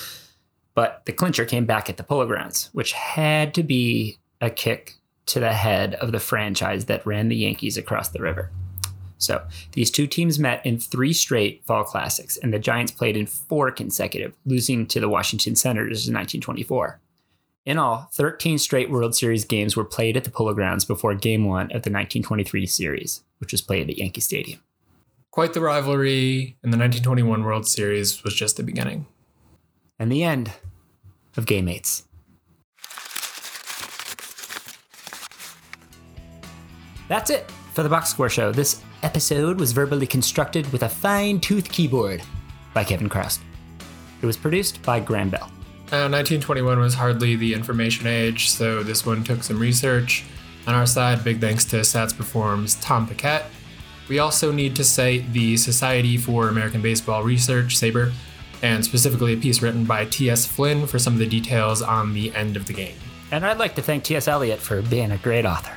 But 0.75 1.03
the 1.05 1.13
clincher 1.13 1.45
came 1.45 1.67
back 1.67 1.91
at 1.91 1.99
the 1.99 2.03
Polo 2.03 2.25
Grounds, 2.25 2.71
which 2.73 2.93
had 2.93 3.53
to 3.57 3.63
be 3.63 4.17
a 4.41 4.49
kick 4.49 4.95
to 5.27 5.39
the 5.39 5.53
head 5.53 5.97
of 5.97 6.13
the 6.13 6.21
franchise 6.21 6.87
that 6.87 7.07
ran 7.07 7.29
the 7.29 7.37
Yankees 7.37 7.77
across 7.77 8.09
the 8.09 8.23
river. 8.23 8.51
So 9.19 9.45
these 9.73 9.91
two 9.91 10.07
teams 10.07 10.39
met 10.39 10.65
in 10.65 10.79
three 10.79 11.13
straight 11.13 11.65
fall 11.67 11.85
classics, 11.85 12.37
and 12.37 12.53
the 12.53 12.59
Giants 12.59 12.93
played 12.93 13.17
in 13.17 13.27
four 13.27 13.71
consecutive, 13.71 14.35
losing 14.47 14.87
to 14.87 15.01
the 15.01 15.09
Washington 15.09 15.57
Senators 15.57 16.09
in 16.09 16.15
1924. 16.15 17.01
In 17.67 17.77
all, 17.77 18.09
13 18.13 18.57
straight 18.57 18.91
World 18.91 19.15
Series 19.15 19.45
games 19.45 19.77
were 19.77 19.85
played 19.85 20.17
at 20.17 20.25
the 20.25 20.31
Polo 20.31 20.55
Grounds 20.55 20.87
before 20.87 21.15
Game 21.15 21.45
1 21.45 21.65
of 21.65 21.83
the 21.83 21.91
1923 21.91 22.65
series, 22.65 23.23
which 23.39 23.53
was 23.53 23.61
played 23.61 23.91
at 23.91 23.99
Yankee 23.99 24.23
Stadium. 24.23 24.61
Quite 25.31 25.53
the 25.53 25.61
rivalry, 25.61 26.57
and 26.63 26.73
the 26.73 26.79
1921 26.79 27.45
World 27.45 27.67
Series 27.67 28.25
was 28.25 28.35
just 28.35 28.57
the 28.57 28.63
beginning. 28.63 29.07
And 29.99 30.11
the 30.11 30.25
end 30.25 30.53
of 31.37 31.45
Game 31.45 31.67
Mates. 31.67 32.05
That's 37.09 37.31
it 37.31 37.51
for 37.75 37.83
the 37.83 37.89
Box 37.89 38.11
Score 38.11 38.29
Show. 38.29 38.53
This 38.53 38.83
episode 39.03 39.59
was 39.59 39.73
verbally 39.73 40.07
constructed 40.07 40.71
with 40.73 40.83
a 40.83 40.89
fine 40.89 41.41
tooth 41.41 41.71
keyboard 41.71 42.23
by 42.75 42.85
Kevin 42.85 43.09
Chroust. 43.09 43.41
It 44.23 44.27
was 44.27 44.37
produced 44.37 44.83
by 44.83 45.01
Graham 45.01 45.31
Bell. 45.31 45.51
Uh, 45.91 46.11
1921 46.11 46.79
was 46.79 46.95
hardly 46.95 47.37
the 47.37 47.55
information 47.55 48.07
age, 48.07 48.51
so 48.51 48.83
this 48.83 49.07
one 49.07 49.25
took 49.25 49.43
some 49.43 49.59
research. 49.59 50.25
On 50.67 50.75
our 50.75 50.87
side, 50.87 51.25
big 51.25 51.41
thanks 51.41 51.65
to 51.67 51.77
Stats 51.77 52.15
Perform's 52.15 52.75
Tom 52.77 53.07
Paquette. 53.07 53.47
We 54.09 54.19
also 54.19 54.53
need 54.53 54.77
to 54.77 54.85
cite 54.85 55.33
the 55.33 55.57
Society 55.57 56.17
for 56.17 56.49
American 56.49 56.83
Baseball 56.83 57.23
Research, 57.23 57.77
SABR, 57.77 58.13
and 58.63 58.85
specifically 58.85 59.35
a 59.35 59.37
piece 59.37 59.63
written 59.63 59.85
by 59.85 60.05
T.S. 60.07 60.47
Flynn 60.47 60.87
for 60.87 60.99
some 60.99 61.15
of 61.15 61.19
the 61.19 61.27
details 61.27 61.81
on 61.81 62.13
the 62.13 62.35
end 62.35 62.57
of 62.57 62.67
the 62.67 62.73
game. 62.73 62.97
And 63.31 63.47
I'd 63.47 63.59
like 63.59 63.75
to 63.77 63.83
thank 63.83 64.05
T.S. 64.05 64.29
Eliot 64.29 64.59
for 64.59 64.83
being 64.83 65.11
a 65.11 65.19
great 65.19 65.47
author. 65.47 65.77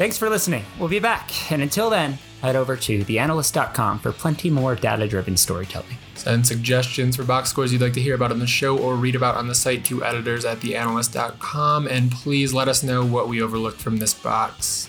Thanks 0.00 0.16
for 0.16 0.30
listening. 0.30 0.64
We'll 0.78 0.88
be 0.88 0.98
back. 0.98 1.52
And 1.52 1.60
until 1.60 1.90
then, 1.90 2.12
head 2.40 2.56
over 2.56 2.74
to 2.74 3.04
theanalyst.com 3.04 3.98
for 3.98 4.12
plenty 4.12 4.48
more 4.48 4.74
data 4.74 5.06
driven 5.06 5.36
storytelling. 5.36 5.98
Send 6.14 6.46
suggestions 6.46 7.16
for 7.16 7.22
box 7.22 7.50
scores 7.50 7.70
you'd 7.70 7.82
like 7.82 7.92
to 7.92 8.00
hear 8.00 8.14
about 8.14 8.32
on 8.32 8.38
the 8.38 8.46
show 8.46 8.78
or 8.78 8.96
read 8.96 9.14
about 9.14 9.34
on 9.34 9.46
the 9.46 9.54
site 9.54 9.84
to 9.84 10.02
editors 10.02 10.46
at 10.46 10.60
theanalyst.com. 10.60 11.86
And 11.86 12.10
please 12.12 12.54
let 12.54 12.66
us 12.66 12.82
know 12.82 13.04
what 13.04 13.28
we 13.28 13.42
overlooked 13.42 13.78
from 13.78 13.98
this 13.98 14.14
box. 14.14 14.88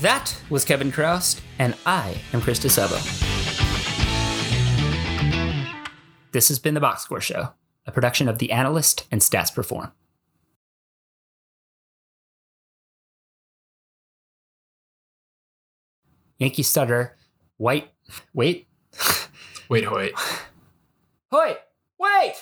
That 0.00 0.36
was 0.50 0.64
Kevin 0.64 0.90
Chroust, 0.90 1.40
and 1.60 1.76
I 1.86 2.16
am 2.32 2.40
Chris 2.40 2.58
DeSalvo. 2.58 2.98
This 6.32 6.48
has 6.48 6.58
been 6.58 6.74
the 6.74 6.80
Box 6.80 7.04
Score 7.04 7.20
Show, 7.20 7.50
a 7.86 7.92
production 7.92 8.28
of 8.28 8.38
The 8.38 8.50
Analyst 8.50 9.06
and 9.12 9.20
Stats 9.20 9.54
Perform. 9.54 9.92
Yankee 16.42 16.64
stutter, 16.64 17.16
white, 17.56 17.88
wait, 18.34 18.66
Wait, 19.68 19.88
wait. 19.90 20.12
wait, 21.30 21.56
Wait! 22.00 22.34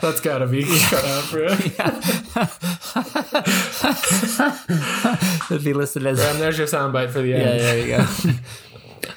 That's 0.00 0.20
gotta 0.20 0.46
be 0.46 0.62
cut 0.62 1.04
out, 1.04 1.30
bro. 1.30 1.48
That'd 5.48 5.64
be 5.64 5.72
listed 5.72 6.06
as. 6.06 6.18
Graham, 6.18 6.38
there's 6.38 6.58
your 6.58 6.66
soundbite 6.68 7.10
for 7.10 7.22
the 7.22 7.28
Yeah, 7.28 7.36
end. 7.38 7.60
there 7.60 7.78
you 7.78 7.86
go. 7.96 8.06